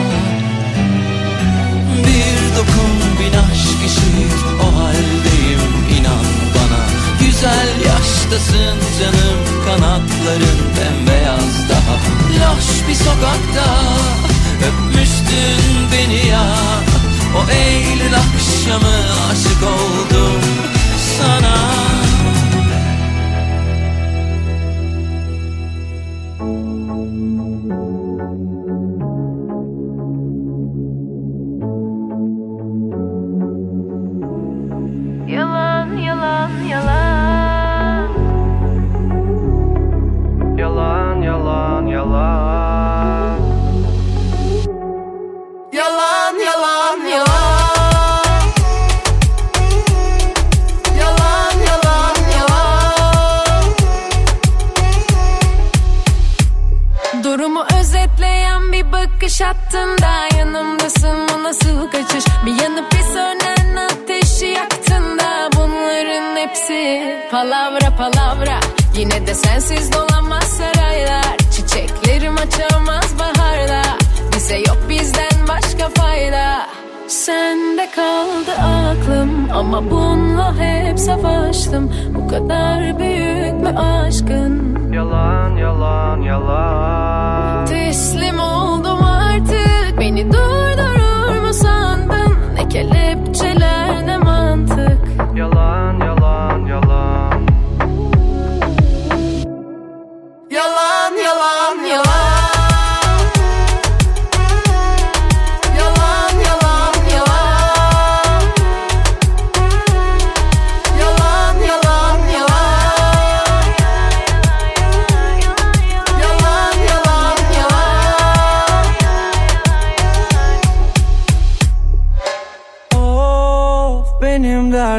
[2.06, 5.62] Bir dokun bin aşk eşit o haldeyim
[6.00, 6.84] inan bana.
[7.20, 9.40] Güzel yaştasın canım.
[9.66, 11.96] Kanatların bembeyaz daha.
[12.40, 13.84] Loş bir sokakta
[14.68, 16.46] öpmüştün beni ya.
[17.38, 18.96] O Eylül akşamı
[19.32, 20.42] aşık oldum
[21.18, 21.99] sana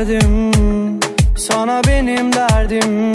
[0.01, 0.51] verdim
[1.37, 3.13] Sana benim derdim.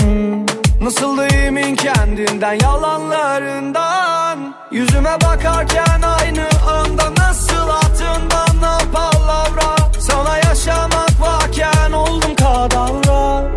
[0.82, 4.56] Nasıl da emin kendinden yalanlarından.
[4.72, 13.52] Yüzüme bakarken aynı anda Nasıl attın bana palavra Sana yaşamak varken oldum kadavra.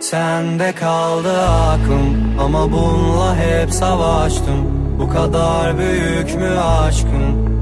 [0.00, 4.84] Sende kaldı aklım Ama bununla hep savaştım.
[4.98, 7.54] Bu kadar büyük mü aşkın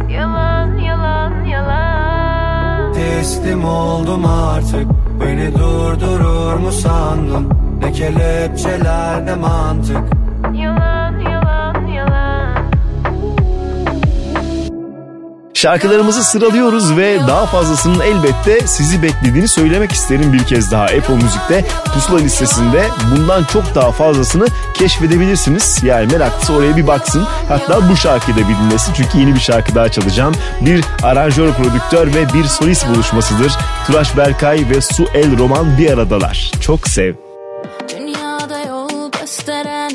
[3.22, 4.86] Teslim oldum artık.
[5.20, 7.48] Beni durdurur mu sandın?
[7.80, 10.21] Ne kelepçeler ne mantık
[15.62, 20.84] Şarkılarımızı sıralıyoruz ve daha fazlasının elbette sizi beklediğini söylemek isterim bir kez daha.
[20.84, 21.64] Apple Müzik'te
[21.94, 25.82] pusula listesinde bundan çok daha fazlasını keşfedebilirsiniz.
[25.84, 27.26] Yani meraklısı oraya bir baksın.
[27.48, 30.34] Hatta bu şarkıyı da bir dinlesin çünkü yeni bir şarkı daha çalacağım.
[30.60, 33.52] Bir aranjör, prodüktör ve bir solist buluşmasıdır.
[33.86, 36.50] Turaş Berkay ve Su El Roman bir aradalar.
[36.60, 37.14] Çok sev.
[37.98, 39.92] Dünyada yol gösteren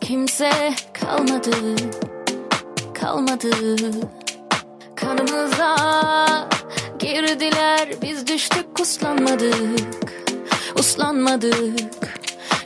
[0.00, 1.50] kimse kalmadı,
[3.00, 3.50] kalmadı.
[5.00, 5.76] Kanımıza
[6.98, 9.80] girdiler, biz düştük, uslanmadık,
[10.78, 11.78] uslanmadık.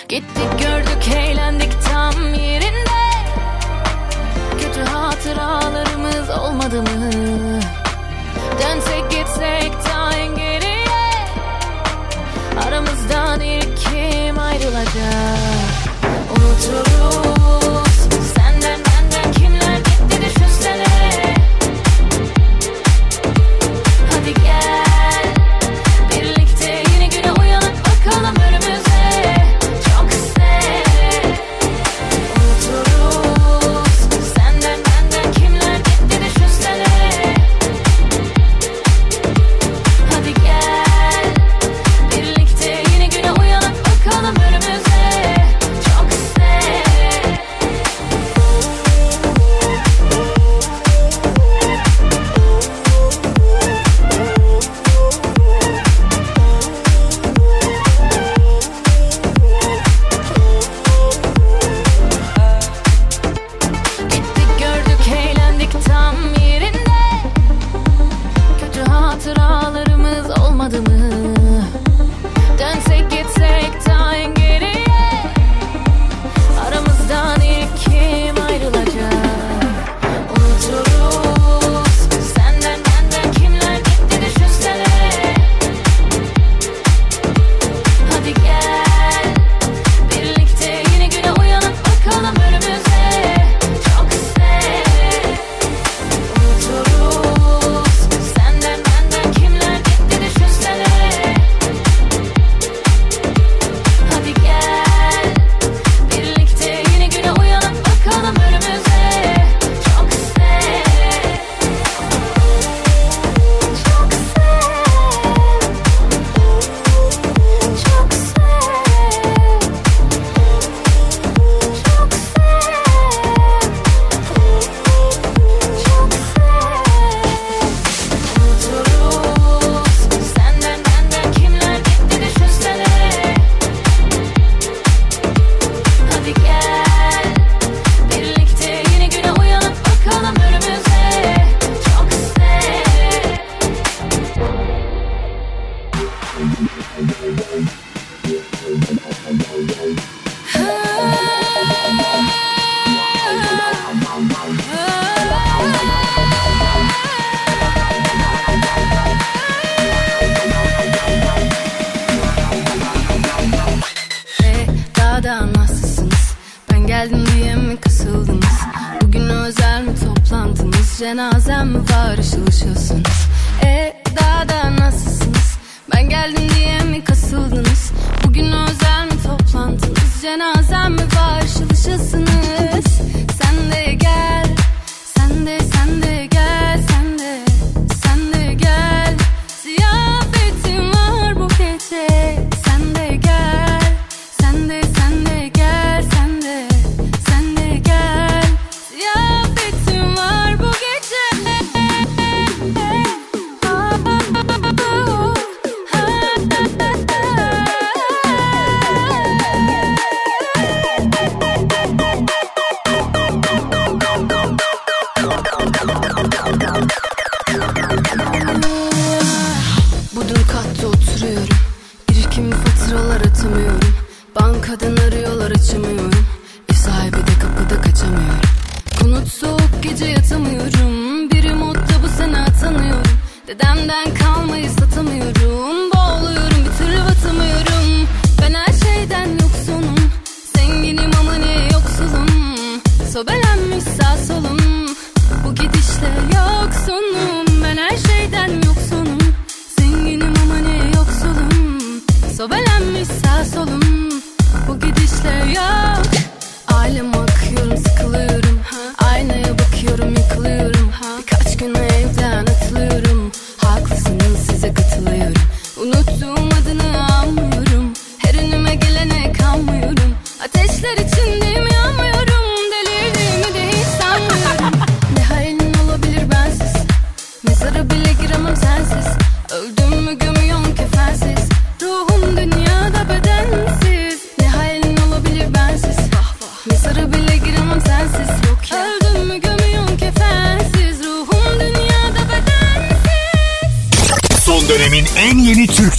[0.08, 3.04] Gittik gördük, eğlendik tam yerinde.
[4.60, 7.10] Kötü hatıralarımız olmadı mı?
[8.62, 9.72] Dönsek gitsek
[10.14, 10.84] en geriye.
[12.66, 15.38] Aramızdan ilk kim ayrılacak
[16.30, 16.93] Unuturuz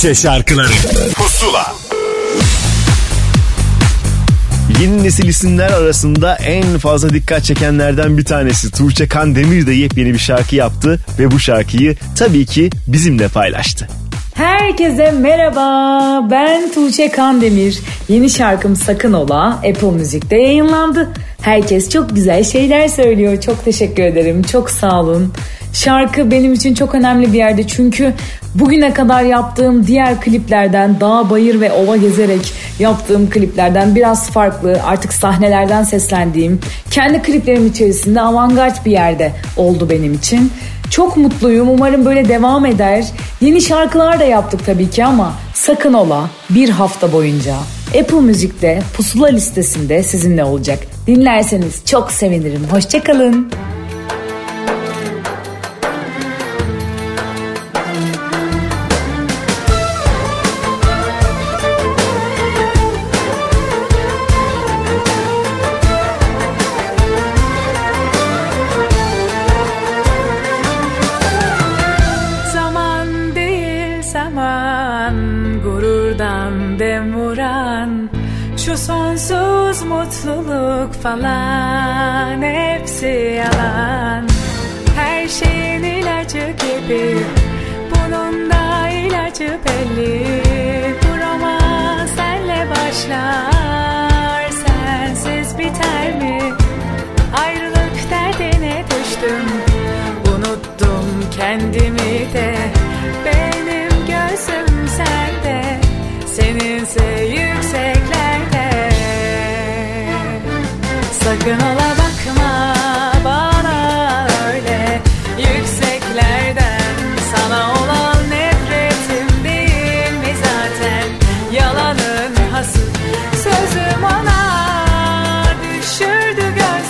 [0.05, 0.71] Türkçe şarkıları
[1.15, 1.73] Pusula
[4.81, 10.19] Yeni nesil isimler arasında en fazla dikkat çekenlerden bir tanesi Tuğçe Kandemir de yepyeni bir
[10.19, 13.87] şarkı yaptı ve bu şarkıyı tabii ki bizimle paylaştı.
[14.33, 16.29] Herkese merhaba.
[16.31, 17.79] Ben Tuğçe Kandemir.
[18.09, 21.09] Yeni şarkım Sakın Ola Apple Müzik'te yayınlandı.
[21.41, 23.41] Herkes çok güzel şeyler söylüyor.
[23.41, 24.43] Çok teşekkür ederim.
[24.43, 25.33] Çok sağ olun.
[25.73, 28.13] Şarkı benim için çok önemli bir yerde çünkü
[28.55, 35.13] bugüne kadar yaptığım diğer kliplerden dağ bayır ve ova gezerek yaptığım kliplerden biraz farklı artık
[35.13, 36.59] sahnelerden seslendiğim
[36.91, 40.51] kendi kliplerim içerisinde avantgard bir yerde oldu benim için.
[40.89, 43.05] Çok mutluyum umarım böyle devam eder.
[43.41, 47.55] Yeni şarkılar da yaptık tabii ki ama sakın ola bir hafta boyunca
[48.01, 50.79] Apple Müzik'te pusula listesinde sizinle olacak.
[51.07, 52.63] Dinlerseniz çok sevinirim.
[52.71, 53.31] Hoşçakalın.
[53.33, 53.74] Zaman
[81.05, 81.34] mutluluk falan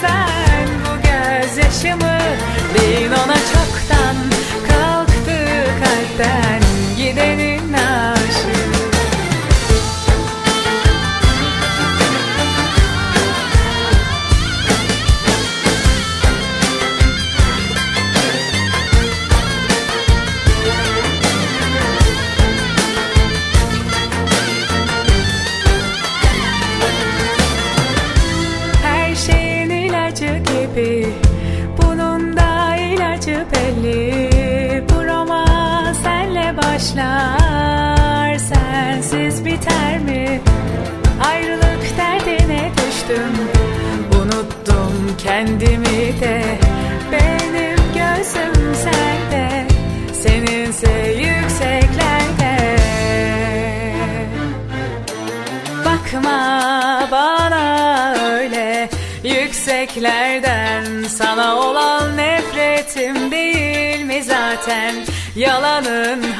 [0.06, 0.45] gözden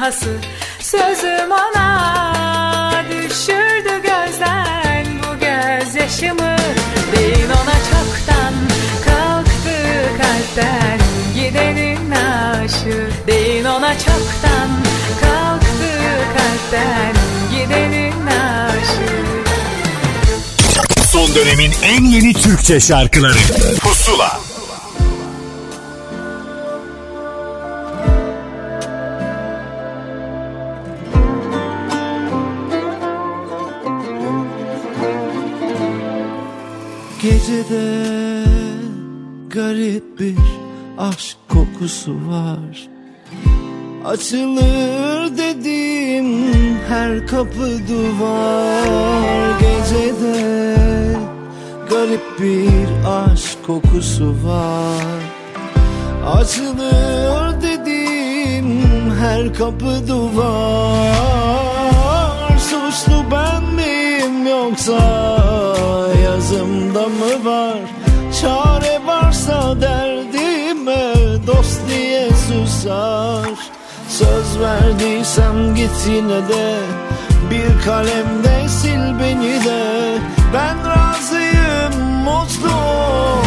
[0.06, 0.36] Yalanın hası
[0.80, 6.56] sözüm ona Düşürdü gözden bu gözyaşımı.
[7.12, 8.54] Bin ona çoktan
[9.04, 9.76] kalktı
[10.22, 10.98] kalpten
[11.34, 13.08] Gidenin aşığı.
[13.26, 14.70] Bin ona çoktan
[15.20, 15.90] kalktı
[16.36, 17.14] kalpten
[17.50, 19.44] Gidenin aşığı.
[21.10, 23.38] Son dönemin en yeni Türkçe şarkıları.
[23.80, 24.45] Pusula
[42.06, 42.88] kokusu var.
[44.04, 46.26] Açılır dediğim
[46.88, 49.60] her kapı duvar.
[49.60, 50.76] Gecede
[51.90, 55.20] garip bir aşk kokusu var.
[56.38, 58.80] Açılır dediğim
[59.20, 61.16] her kapı duvar.
[62.58, 65.00] Suçlu ben miyim yoksa
[66.24, 67.78] yazımda mı var?
[68.40, 70.05] Çare varsa diye
[72.86, 73.58] susar
[74.08, 76.78] Söz verdiysem git yine de.
[77.50, 80.18] Bir kalemde sil beni de.
[80.54, 83.45] Ben razıyım mutlu ol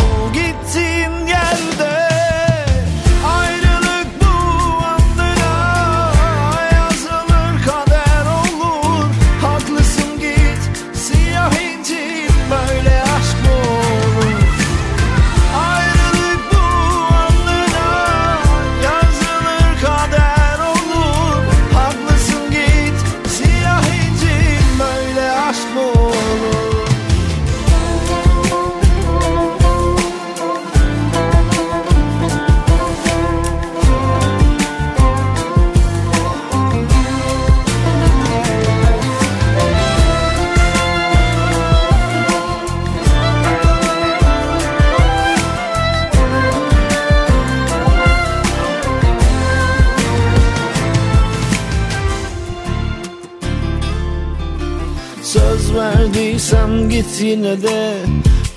[57.21, 57.95] yine de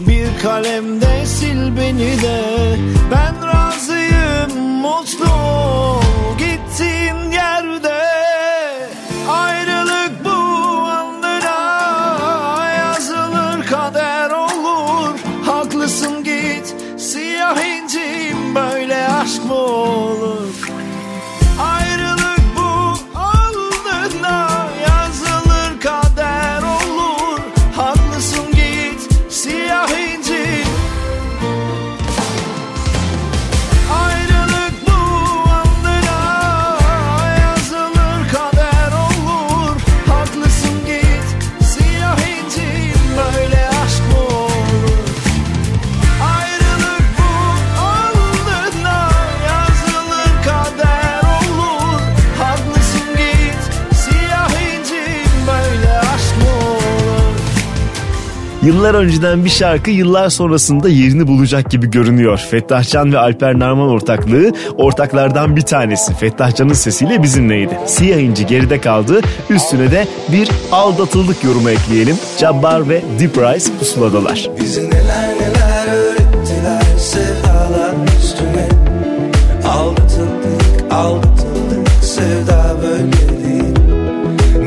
[0.00, 2.40] Bir kalemde sil beni de.
[3.10, 6.02] Ben razıyım mutlu ol
[58.62, 62.38] Yıllar önceden bir şarkı yıllar sonrasında yerini bulacak gibi görünüyor.
[62.50, 66.14] Fettah Can ve Alper Narman ortaklığı ortaklardan bir tanesi.
[66.14, 67.78] Fettah Can'ın sesiyle bizimleydi.
[67.86, 69.20] Siyah İnci geride kaldı.
[69.50, 72.16] Üstüne de bir aldatıldık yorumu ekleyelim.
[72.38, 74.48] Cabbar ve Deep Rise pusuladalar.
[74.60, 78.68] Bizi neler neler öğrettiler sevdalar üstüne
[79.68, 83.74] Aldatıldık aldatıldık sevda böyle değil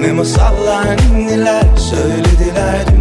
[0.02, 0.86] Ne masallar
[1.16, 2.95] neler söylediler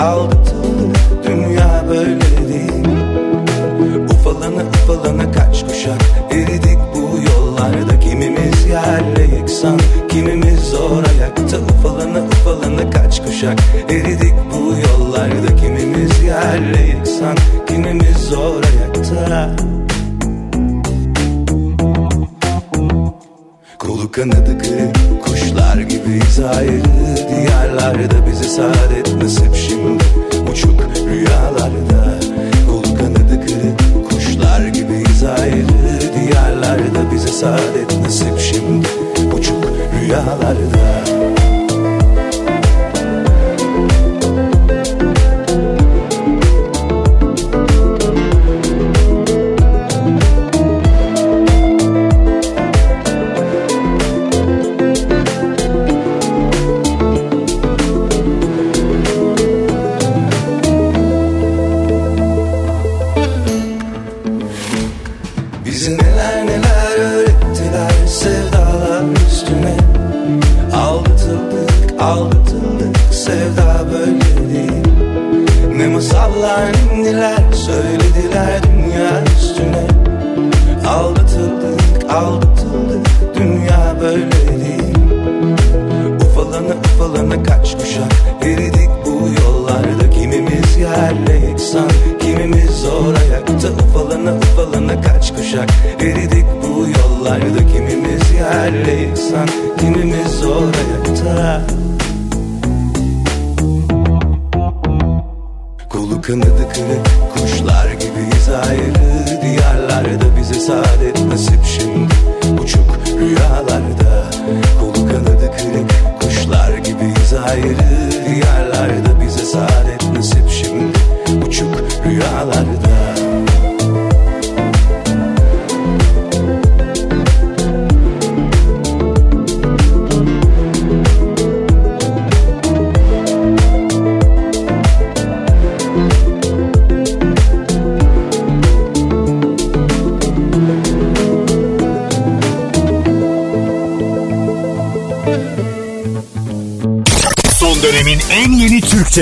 [0.00, 0.96] Aldatıldık
[1.26, 2.86] dünya böyle değil.
[4.10, 6.00] Ufalana ufalana kaç kuşak.
[6.30, 8.00] Eridik bu yollarda.
[8.00, 11.56] Kimimiz yerle yeksan kimimiz zor ayakta.
[11.58, 13.58] Ufalana ufalana kaç kuşak.
[13.88, 15.56] Eridik bu yollarda.
[15.56, 17.36] Kimimiz yerle yeksan
[17.66, 19.50] kimimiz zor ayakta.
[23.78, 24.99] Kolu kanadı kırık
[26.10, 26.82] gibiyiz ayrı
[27.28, 30.04] Diyarlarda bize saadet nasip şimdi.
[30.52, 32.20] Uçuk rüyalarda
[32.66, 38.88] Kolu kanadı kırık kuşlar gibiyiz ayrı Diyarlarda bize saadet nasip şimdi.
[39.34, 39.64] Uçuk
[40.00, 41.39] rüyalarda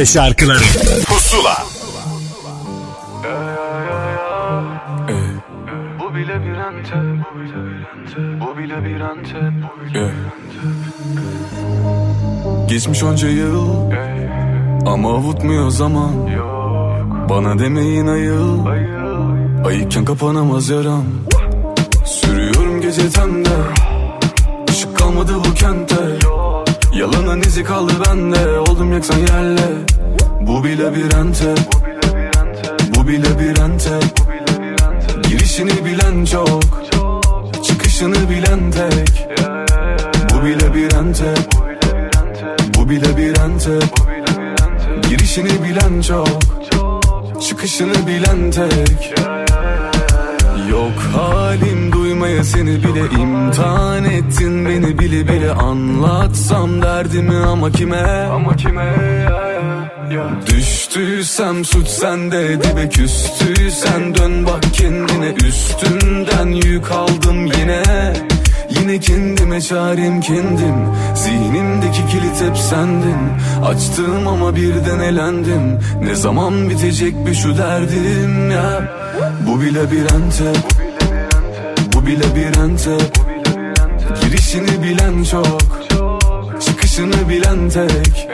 [0.09, 0.59] şarkıları.
[1.06, 1.56] Pusula.
[6.01, 7.24] Bu bile bir antep
[8.40, 9.52] Bu bile bir antep.
[12.68, 13.90] Geçmiş onca yıl
[14.86, 16.12] Ama avutmuyor zaman.
[17.28, 18.66] Bana demeyin ayıl
[19.64, 21.05] Ayıkken kapanamaz yaram.
[22.05, 23.48] Sürüyorum gece temde
[24.68, 25.97] Işık kalmadı bu kente
[27.28, 28.59] Yalanın izi kaldı bende.
[28.59, 29.66] Oldum yaksan yerle.
[30.40, 31.59] Bu bile bir antep
[32.96, 34.05] Bu bile bir antep
[35.28, 36.62] Girişini bilen çok
[37.64, 39.28] Çıkışını bilen tek.
[40.34, 41.38] Bu bile bir antep
[42.78, 43.96] Bu bile bir antep
[45.09, 46.40] Girişini bilen çok
[47.42, 49.27] Çıkışını bilen tek
[52.44, 54.66] seni bile imtihan ettin.
[54.66, 58.28] Beni bile bile anlatsam derdimi ama kime?
[58.32, 58.94] Ama kime?
[60.47, 65.35] Düştüysem suç sende dibe küstüysen dön bak kendine.
[65.48, 67.82] Üstünden yük aldım yine.
[68.70, 70.74] Yine kendime çarem kendim.
[71.15, 73.19] Zihnimdeki kilit hep sendin.
[73.65, 75.81] Açtım ama birden elendim.
[76.02, 78.82] Ne zaman bitecek bir şu derdim ya?
[79.47, 80.88] Bu bile bir bile
[82.09, 83.14] bir antep
[84.22, 85.89] Girişini bilen çok
[86.60, 88.28] Çıkışını bilen tek.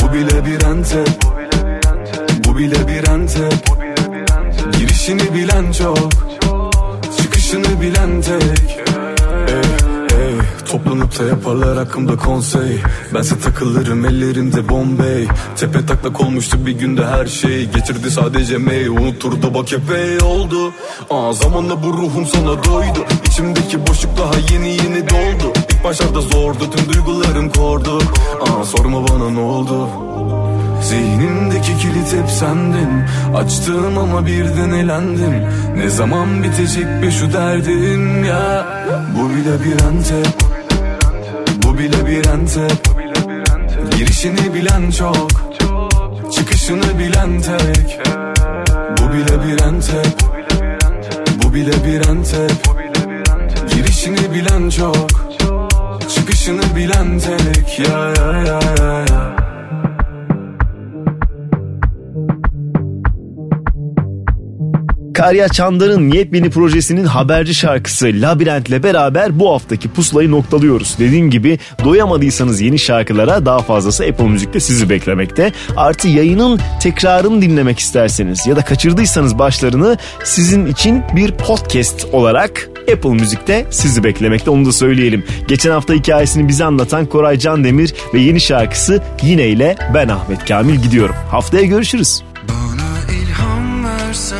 [0.00, 1.08] Bu bile bir antep
[2.44, 3.66] Bu bile bir antep
[4.78, 6.12] Girişini bilen çok
[7.18, 8.79] Çıkışını bilen tek
[10.72, 12.78] Toplanıp da yaparlar hakkımda konsey.
[13.14, 15.26] Bense takılırım ellerimde Bombay
[15.56, 17.64] Tepe taklak olmuştu bir günde her şey.
[17.70, 18.88] Getirdi sadece mey.
[18.88, 20.72] Unuturdu bak epey oldu.
[21.10, 23.04] Aa, Zamanla bu ruhum sana doydu.
[23.26, 25.52] İçimdeki boşluk daha yeni yeni doldu.
[25.70, 27.98] İlk başlarda zordu tüm duygularım kordu.
[28.40, 29.88] Aa, Sorma bana ne oldu?
[30.82, 32.88] Zihnimdeki kilit hep sendin.
[33.34, 35.44] Açtım ama birden elendim.
[35.76, 38.66] Ne zaman bitecek be şu derdim ya?
[39.16, 40.26] Bu bile bir antep
[41.80, 42.84] bir antep
[43.96, 45.30] Girişini bilen çok
[46.32, 48.00] Çıkışını bilen tek.
[48.98, 50.06] Bu bile bir antep
[51.42, 52.52] Bu bile bir antep
[53.70, 55.10] Girişini bilen çok
[56.14, 57.78] Çıkışını bilen tek.
[57.78, 59.39] Ya ya ya ya ya
[65.20, 70.96] Karya Çandar'ın yepyeni projesinin haberci şarkısı Labirent'le beraber bu haftaki pusulayı noktalıyoruz.
[70.98, 75.52] Dediğim gibi doyamadıysanız yeni şarkılara daha fazlası Apple Müzik'te sizi beklemekte.
[75.76, 83.10] Artı yayının tekrarını dinlemek isterseniz ya da kaçırdıysanız başlarını sizin için bir podcast olarak Apple
[83.10, 85.24] Müzik'te sizi beklemekte onu da söyleyelim.
[85.48, 90.44] Geçen hafta hikayesini bize anlatan Koray Can Demir ve yeni şarkısı Yine ile ben Ahmet
[90.44, 91.14] Kamil gidiyorum.
[91.30, 92.22] Haftaya görüşürüz.
[93.10, 94.39] ilham versen